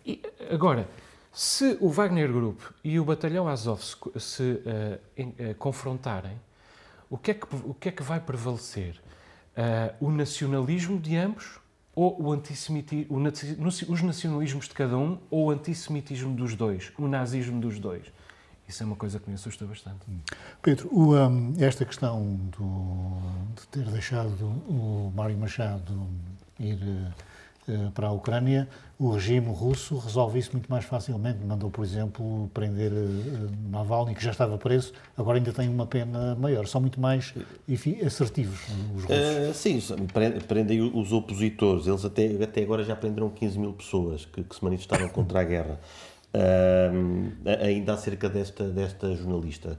[0.06, 0.20] E,
[0.50, 0.86] agora,
[1.34, 6.40] se o Wagner Group e o batalhão Azov se, uh, em, uh, confrontarem,
[7.10, 9.02] o que, é que, o que é que vai prevalecer?
[9.56, 11.58] Uh, o nacionalismo de ambos
[11.94, 13.20] ou o antissemitismo,
[13.88, 18.06] os nacionalismos de cada um ou o antissemitismo dos dois, o nazismo dos dois?
[18.68, 20.00] Isso é uma coisa que me assusta bastante.
[20.62, 23.18] Pedro, o, um, esta questão do,
[23.54, 26.06] de ter deixado o Mário Machado
[26.58, 27.12] ir uh,
[27.94, 31.44] para a Ucrânia o regime russo resolve isso muito mais facilmente.
[31.44, 36.34] Mandou, por exemplo, prender uh, Navalny, que já estava preso, agora ainda tem uma pena
[36.36, 36.66] maior.
[36.66, 37.34] São muito mais
[38.06, 38.60] assertivos
[38.94, 39.10] os russos.
[39.10, 39.80] Uh, sim,
[40.46, 41.86] prendem os opositores.
[41.88, 45.44] Eles até, até agora já prenderam 15 mil pessoas que, que se manifestaram contra a
[45.44, 45.80] guerra.
[46.32, 47.32] Uh,
[47.64, 49.76] ainda acerca desta, desta jornalista.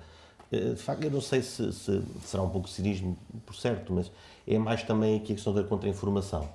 [0.52, 4.12] de facto, eu não sei se, se será um pouco cinismo, por certo, mas
[4.46, 6.50] é mais também aqui a questão da contra-informação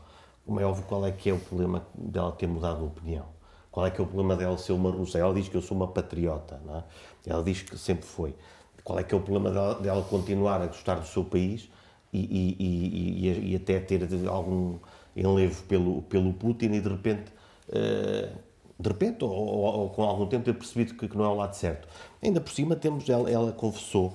[0.51, 3.27] como é óbvio, qual é que é o problema dela ter mudado de opinião?
[3.71, 5.17] Qual é que é o problema dela ser uma russa?
[5.17, 6.85] Ela diz que eu sou uma patriota, não é?
[7.25, 8.35] Ela diz que sempre foi.
[8.83, 11.71] Qual é que é o problema dela, dela continuar a gostar do seu país
[12.13, 14.77] e, e, e, e, até ter algum
[15.15, 17.31] enlevo pelo, pelo Putin e de repente,
[17.69, 18.37] uh,
[18.77, 21.37] de repente ou, ou, ou, com algum tempo ter percebido que, que, não é o
[21.37, 21.87] lado certo.
[22.21, 24.13] Ainda por cima temos, ela, ela confessou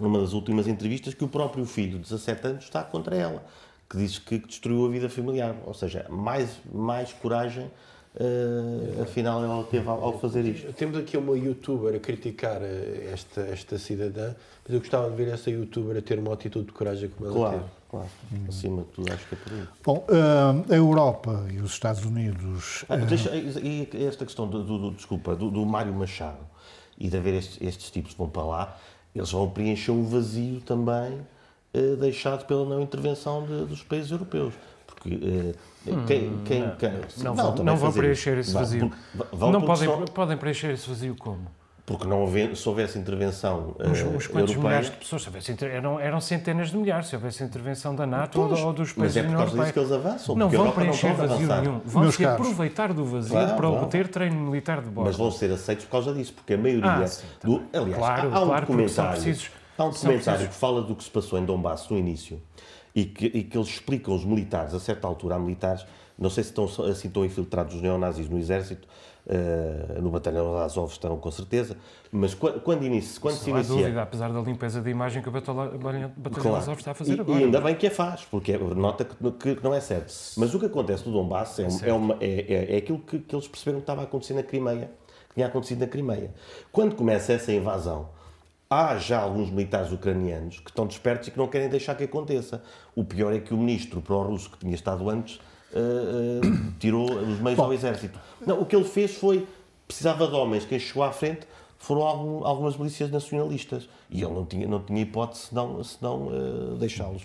[0.00, 3.44] numa das últimas entrevistas que o próprio filho de 17 anos está contra ela
[3.92, 5.54] que diz que destruiu a vida familiar.
[5.66, 7.66] Ou seja, mais, mais coragem
[8.16, 10.72] uh, afinal ela teve ao, ao, fazer isto.
[10.72, 14.34] Temos aqui uma youtuber a criticar esta, esta cidadã,
[14.64, 17.36] mas eu gostava de ver essa youtuber a ter uma atitude de coragem como ela
[17.36, 17.70] claro, teve.
[17.90, 18.44] Claro, hum.
[18.48, 19.68] acima de tudo, acho que é por aí.
[19.84, 22.86] Bom, uh, a Europa e os Estados Unidos.
[22.88, 26.40] Ah, deixa, e esta questão do, do, do desculpa, do, do Mário Machado
[26.96, 28.78] e de haver estes, estes tipos que vão para lá,
[29.14, 31.20] eles vão preencher um vazio também
[31.74, 34.54] uh, deixado pela não intervenção de, dos países europeus.
[34.86, 38.90] Porque uh, quem, quem, não, quem, não, não, vão, não vão preencher esse vazio.
[39.32, 39.96] Vão, não podem, só...
[40.06, 41.46] podem preencher esse vazio como?
[41.84, 45.64] Porque não houve, se houvesse intervenção uh, uns, uns quantos milhares de pessoas, se houvesse,
[45.64, 49.24] eram, eram centenas de milhares, se houvesse intervenção da NATO pois, ou, dos países Mas
[49.24, 50.36] é por causa disso que eles avançam.
[50.36, 51.80] Não vão preencher vazio nenhum.
[51.84, 53.84] Vão se aproveitar do vazio claro, para claro.
[53.84, 55.08] obter treino militar de bordo.
[55.08, 56.88] Mas vão ser aceitos por causa disso, porque a maioria...
[56.88, 59.50] Ah, sim, do, aliás, claro, há, há um claro, documentário, precisos,
[59.82, 62.40] há um documentário que fala do que se passou em Donbass no início
[62.94, 65.84] e que, e que eles explicam os militares, a certa altura há militares,
[66.18, 68.86] não sei se estão assim tão infiltrados os neonazis no exército,
[69.24, 71.76] Uh, no batalhão de Azov estão com certeza,
[72.10, 73.76] mas quando, quando, inicia, quando se inicia...
[73.76, 76.56] dúvida, apesar da limpeza de imagem que o batalhão, batalhão claro.
[76.56, 77.38] Azov está a fazer e, agora.
[77.38, 80.12] E ainda bem que a faz, porque é, nota que, que, não é certo.
[80.36, 83.46] Mas o que acontece no Donbass é, é, é, é, é aquilo que, que, eles
[83.46, 84.90] perceberam que estava a acontecer na Crimeia,
[85.28, 86.34] que tinha acontecido na Crimeia.
[86.72, 88.08] Quando começa essa invasão,
[88.72, 92.62] há já alguns militares ucranianos que estão despertos e que não querem deixar que aconteça.
[92.94, 97.38] O pior é que o ministro pró-russo que tinha estado antes uh, uh, tirou os
[97.40, 97.64] meios Bom.
[97.64, 98.18] ao exército.
[98.46, 99.46] Não, o que ele fez foi,
[99.86, 101.46] precisava de homens, quem chegou à frente
[101.78, 106.76] foram algum, algumas milícias nacionalistas e ele não tinha, não tinha hipótese senão, senão uh,
[106.76, 107.22] deixá-los.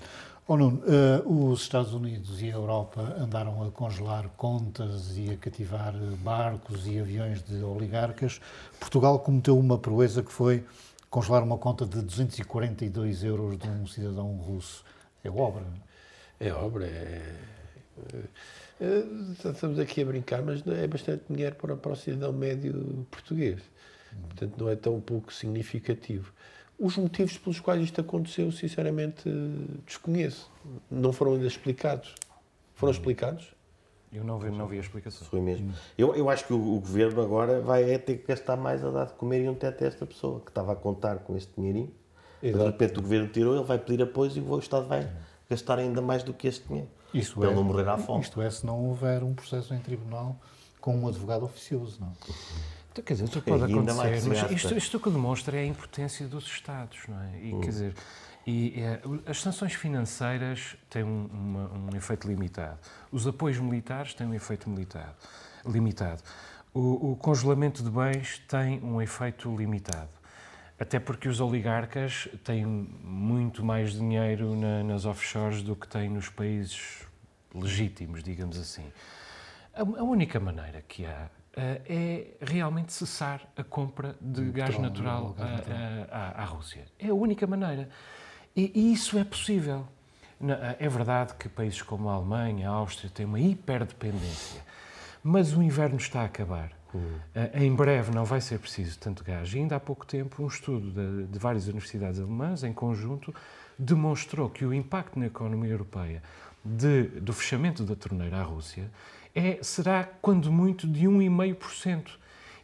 [0.49, 0.81] Oh, Nuno,
[1.25, 5.93] os Estados Unidos e a Europa andaram a congelar contas e a cativar
[6.23, 8.39] barcos e aviões de oligarcas.
[8.79, 10.63] Portugal cometeu uma proeza que foi
[11.09, 14.83] congelar uma conta de 242 euros de um cidadão russo.
[15.23, 15.65] É obra.
[16.39, 17.35] É obra, é
[18.79, 23.61] eh, estamos aqui a brincar, mas é bastante dinheiro para, para o cidadão médio português.
[24.27, 26.31] Portanto, não é tão pouco significativo.
[26.79, 29.23] Os motivos pelos quais isto aconteceu, sinceramente,
[29.85, 30.49] desconheço.
[30.89, 32.13] Não foram ainda explicados.
[32.75, 33.56] Foram explicados?
[34.11, 35.27] Eu não vi, não vi a explicação.
[35.27, 35.73] Foi mesmo.
[35.97, 38.89] Eu, eu acho que o, o governo agora vai é ter que gastar mais a
[38.89, 41.51] dar de comer e um teto a esta pessoa que estava a contar com este
[41.57, 41.91] dinheirinho.
[42.41, 42.63] Exato.
[42.63, 45.09] De repente o governo tirou, ele vai pedir apoio e o Estado vai
[45.49, 46.89] gastar ainda mais do que este dinheiro.
[47.13, 48.21] Isto para é, não morrer à fome.
[48.21, 50.39] Isto é, se não houver um processo em tribunal
[50.79, 52.13] com um advogado oficioso, não
[52.97, 56.45] então, Quer dizer, isso pode acontecer, mas isto, isto que demonstra é a impotência dos
[56.45, 57.39] Estados, não é?
[57.43, 57.61] E, hum.
[57.61, 57.93] quer dizer,
[58.47, 62.79] e é, as sanções financeiras têm um, uma, um, efeito limitado.
[63.11, 65.13] Os apoios militares têm um efeito militar,
[65.65, 66.23] limitado.
[66.73, 70.09] O, o, congelamento de bens tem um efeito limitado.
[70.79, 76.29] Até porque os oligarcas têm muito mais dinheiro na, nas offshores do que têm nos
[76.29, 77.05] países
[77.53, 78.85] legítimos, digamos assim.
[79.73, 85.35] A, a única maneira que há uh, é realmente cessar a compra de gás natural
[86.09, 86.85] à, à, Rússia.
[86.97, 87.89] É a única maneira.
[88.57, 89.87] E, e isso é possível.
[90.41, 94.61] Eh, é verdade que países como a Alemanha, a Áustria têm uma hiperdependência,
[95.23, 96.71] mas o inverno está a acabar.
[96.91, 97.19] Uhum.
[97.53, 99.53] Em breve não vai ser preciso tanto gás.
[99.53, 103.35] E ainda há pouco tempo, um estudo de, de, várias universidades alemãs, em conjunto,
[103.77, 106.23] demonstrou que o impacto na economia europeia
[106.65, 108.89] de, do fechamento da torneira à Rússia
[109.35, 112.07] é, será, quando muito, de 1,5%.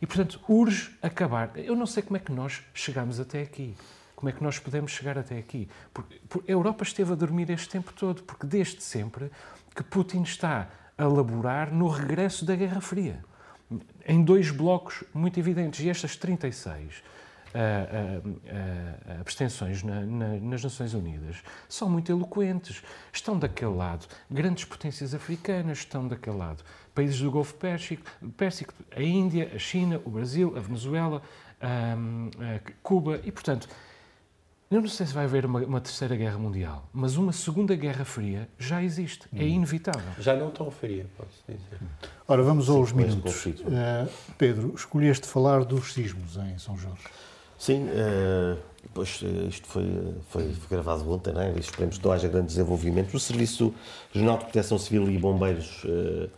[0.01, 1.51] E, portanto, urge acabar.
[1.55, 3.75] Eu não sei como é que nós chegamos até aqui.
[4.15, 5.67] Como é que nós podemos chegar até aqui?
[5.93, 9.31] Porque, a Europa esteve a dormir este tempo todo, porque desde sempre
[9.75, 13.23] que Putin está a laborar no regresso da Guerra Fria
[14.05, 15.79] em dois blocos muito evidentes.
[15.83, 17.03] E estas 36
[17.53, 21.37] uh, uh, uh, abstenções na, na, nas Nações Unidas
[21.67, 22.83] são muito eloquentes.
[23.11, 28.03] Estão daquele lado grandes potências africanas, estão daquele lado países do Golfo Pérsico,
[28.37, 31.23] Pérsico a Índia, a China, o Brasil, a Venezuela,
[32.83, 33.67] Cuba e, portanto,
[34.75, 38.05] eu não sei se vai haver uma, uma, terceira guerra mundial, mas uma segunda guerra
[38.05, 39.47] fria já existe, é hum.
[39.47, 40.13] inevitável.
[40.19, 41.79] Já não tão fria, pode-se dizer.
[42.27, 43.45] Ora, vamos aos Sim, minutos.
[43.45, 47.03] Uh, Pedro, escolheste falar dos sismos em São Jorge.
[47.57, 48.57] Sim, uh,
[48.93, 49.85] pois, eh, isto foi,
[50.29, 51.53] foi, foi, gravado ontem, não é?
[51.57, 53.13] esperemos que não haja grandes desenvolvimentos.
[53.13, 53.73] O Serviço
[54.13, 56.29] Regional de Proteção Civil e Bombeiros uh,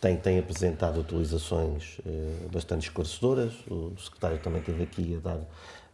[0.00, 3.52] tem, tem apresentado atualizações uh, bastante esclarecedoras.
[3.70, 5.40] O secretário também esteve aqui a dar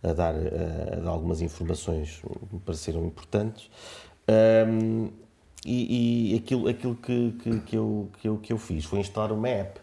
[0.02, 3.70] a dar, a, dar algumas informações que me pareceram importantes.
[4.68, 5.10] Um,
[5.64, 9.32] e, e, aquilo, aquilo que, que, que, eu, que, eu, que eu fiz foi instalar
[9.32, 9.80] uma app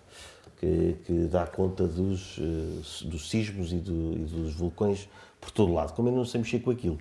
[0.57, 5.09] que, que dá conta dos, uh, dos sismos e, do, e, dos vulcões
[5.39, 5.93] por todo lado.
[5.93, 6.97] Como eu não sei mexer com aquilo,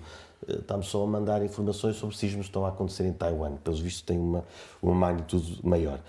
[0.47, 3.55] uh, está-me só a mandar informações sobre sismos que estão a acontecer em Taiwan.
[3.63, 4.43] Pelos vistos, tem uma,
[4.81, 5.99] uma magnitude maior.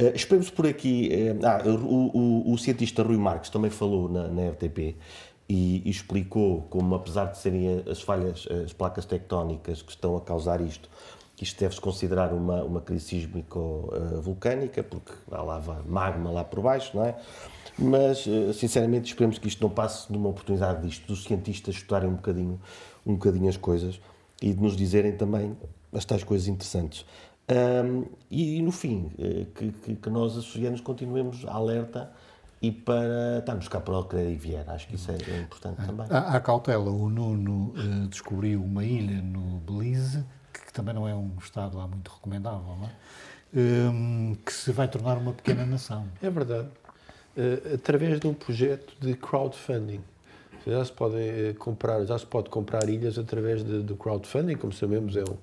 [0.00, 1.10] Uh, esperemos por aqui.
[1.12, 4.96] Uh, ah, o, o, o, cientista Rui Marques também falou na, na RTP
[5.48, 10.60] e, explicou como, apesar de serem as falhas, as placas tectónicas que estão a causar
[10.60, 10.88] isto,
[11.36, 16.96] que isto deve-se considerar uma, uma crise sísmico-vulcânica, porque há lava magma lá por baixo,
[16.96, 17.16] não é?
[17.78, 18.24] Mas,
[18.54, 22.60] sinceramente, esperemos que isto não passe numa oportunidade disto, dos cientistas estudarem um bocadinho,
[23.06, 24.00] um bocadinho as coisas
[24.42, 25.56] e de nos dizerem também
[25.92, 27.06] as tais coisas interessantes.
[27.50, 32.12] Um, e, e, no fim, eh, que, que, que, nós, açorianos, continuemos alerta
[32.60, 34.68] e para estarmos cá para o que e vier.
[34.68, 36.06] Acho que isso é, é importante também.
[36.10, 36.90] Há, há cautela.
[36.90, 41.78] O Nuno uh, descobriu uma ilha no Belize, que, que, também não é um estado
[41.78, 42.90] lá muito recomendável, não é?
[43.54, 46.06] Um, que se vai tornar uma pequena nação.
[46.20, 46.68] É verdade.
[47.36, 50.00] Uh, através de um projeto de crowdfunding.
[50.66, 55.16] Já se, pode, uh, comprar, já se pode comprar ilhas através do crowdfunding, como sabemos,
[55.16, 55.36] é um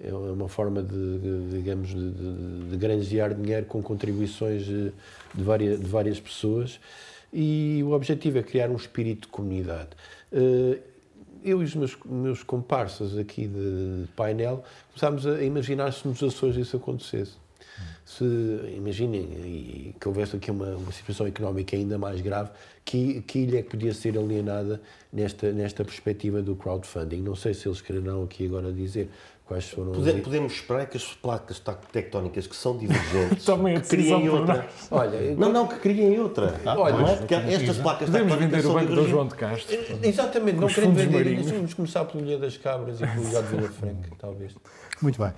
[0.00, 1.18] é uma forma de,
[1.50, 4.92] digamos, de, de, de granjear dinheiro com contribuições de
[5.34, 6.80] várias, de várias pessoas
[7.34, 9.90] e o objetivo é criar um espírito de comunidade.
[10.32, 10.78] Eh,
[11.44, 16.56] eu e os meus, meus comparsas aqui de, painel começámos a imaginar se nos Açores
[16.56, 17.32] isso acontecesse.
[18.06, 18.24] Se,
[18.76, 22.50] imaginem que houvesse aqui uma, uma situação económica ainda mais grave,
[22.84, 24.80] que, que ilha é podia ser alienada
[25.12, 27.22] nesta, nesta perspectiva do crowdfunding?
[27.22, 29.08] Não sei se eles quererão aqui agora dizer,
[29.46, 31.60] Quais foram Pode, Podemos esperar que as placas
[31.92, 33.44] tectónicas que são divergentes
[33.82, 34.66] que criem outra.
[34.90, 36.58] Olha, não, não, que criem outra.
[36.64, 37.16] Ah, Olha, não é?
[37.16, 39.76] Porque estas placas Podemos vender o banco do João de Castro.
[40.02, 41.52] Exatamente, não queremos vender isso.
[41.52, 44.54] Vamos começar pelo Ilha das Cabras e pelo Ilha de Vila Franca, talvez.
[45.02, 45.32] Muito bem.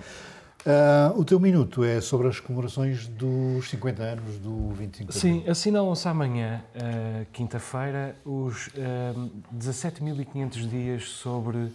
[0.65, 5.43] Uh, o teu minuto é sobre as comemorações dos 50 anos do 25 de Sim,
[5.47, 9.13] assinalam-se amanhã, uh, quinta-feira, os uh, ah,
[9.55, 11.71] 17.500 dias sobre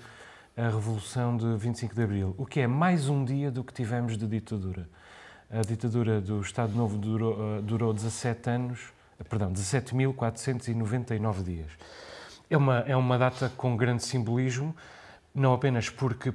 [0.56, 4.18] a Revolução de 25 de Abril, o que é mais um dia do que tivemos
[4.18, 4.86] de ditadura.
[5.50, 11.70] A ditadura do Estado Novo durou, eh, durou 17 anos, eh, perdão, 17.499 dias.
[12.50, 14.76] É uma, é uma data com grande simbolismo,
[15.34, 16.34] não apenas porque uh,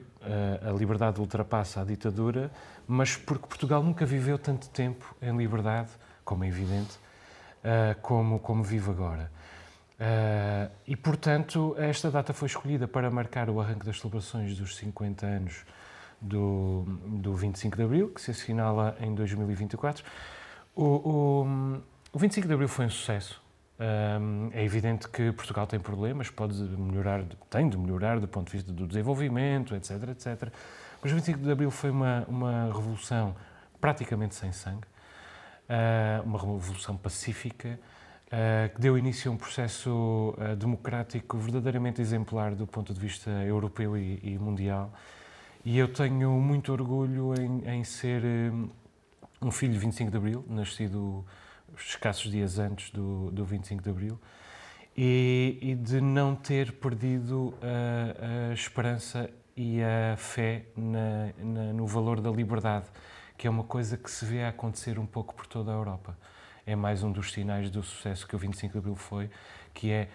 [0.68, 2.50] a liberdade ultrapassa a ditadura,
[2.88, 5.92] mas porque Portugal nunca viveu tanto tempo em liberdade,
[6.26, 6.98] como é evidente,
[7.64, 9.32] uh, como, como vive agora.
[10.00, 15.26] Uh, e, portanto, esta data foi escolhida para marcar o arranque das celebrações dos 50
[15.26, 15.66] anos
[16.22, 20.04] do, do 25 de Abril, que se assinala em 2024.
[20.76, 21.82] O, o,
[22.14, 23.42] o 25 de Abril foi um sucesso.
[23.80, 28.58] Um, é evidente que Portugal tem problemas, pode melhorar, tem de melhorar do ponto de
[28.58, 30.52] vista do desenvolvimento, etc, etc.
[31.02, 33.36] Mas o 25 de Abril foi uma, uma revolução
[33.80, 34.88] praticamente sem sangue,
[35.70, 37.80] uh, uma revolução pacífica,
[38.28, 43.30] uh, que deu início a um processo uh, democrático verdadeiramente exemplar do ponto de vista
[43.30, 44.92] europeu e, e mundial.
[45.66, 48.70] E eu tenho muito orgulho em, em ser um,
[49.42, 51.26] um, filho de 25 de Abril, nascido
[51.78, 54.20] escassos dias antes do, do 25 de Abril,
[54.96, 61.86] e, e de não ter perdido a, a esperança e a fé na, na, no
[61.86, 62.86] valor da liberdade,
[63.38, 66.18] que é uma coisa que se vê a acontecer um pouco por toda a Europa
[66.68, 69.30] é mais um dos sinais do sucesso que o 25 de Abril foi,
[69.74, 70.10] que é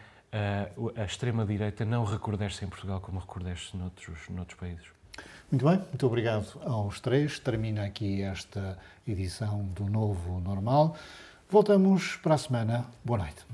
[0.77, 4.85] uh, a extrema-direita não recordar-se em Portugal como recordar-se noutros, noutros países.
[5.51, 7.39] Muito bem, muito obrigado aos três.
[7.39, 10.97] Termina aqui esta edição do Novo Normal.
[11.49, 12.87] Voltamos para a semana.
[13.05, 13.45] Boa noite.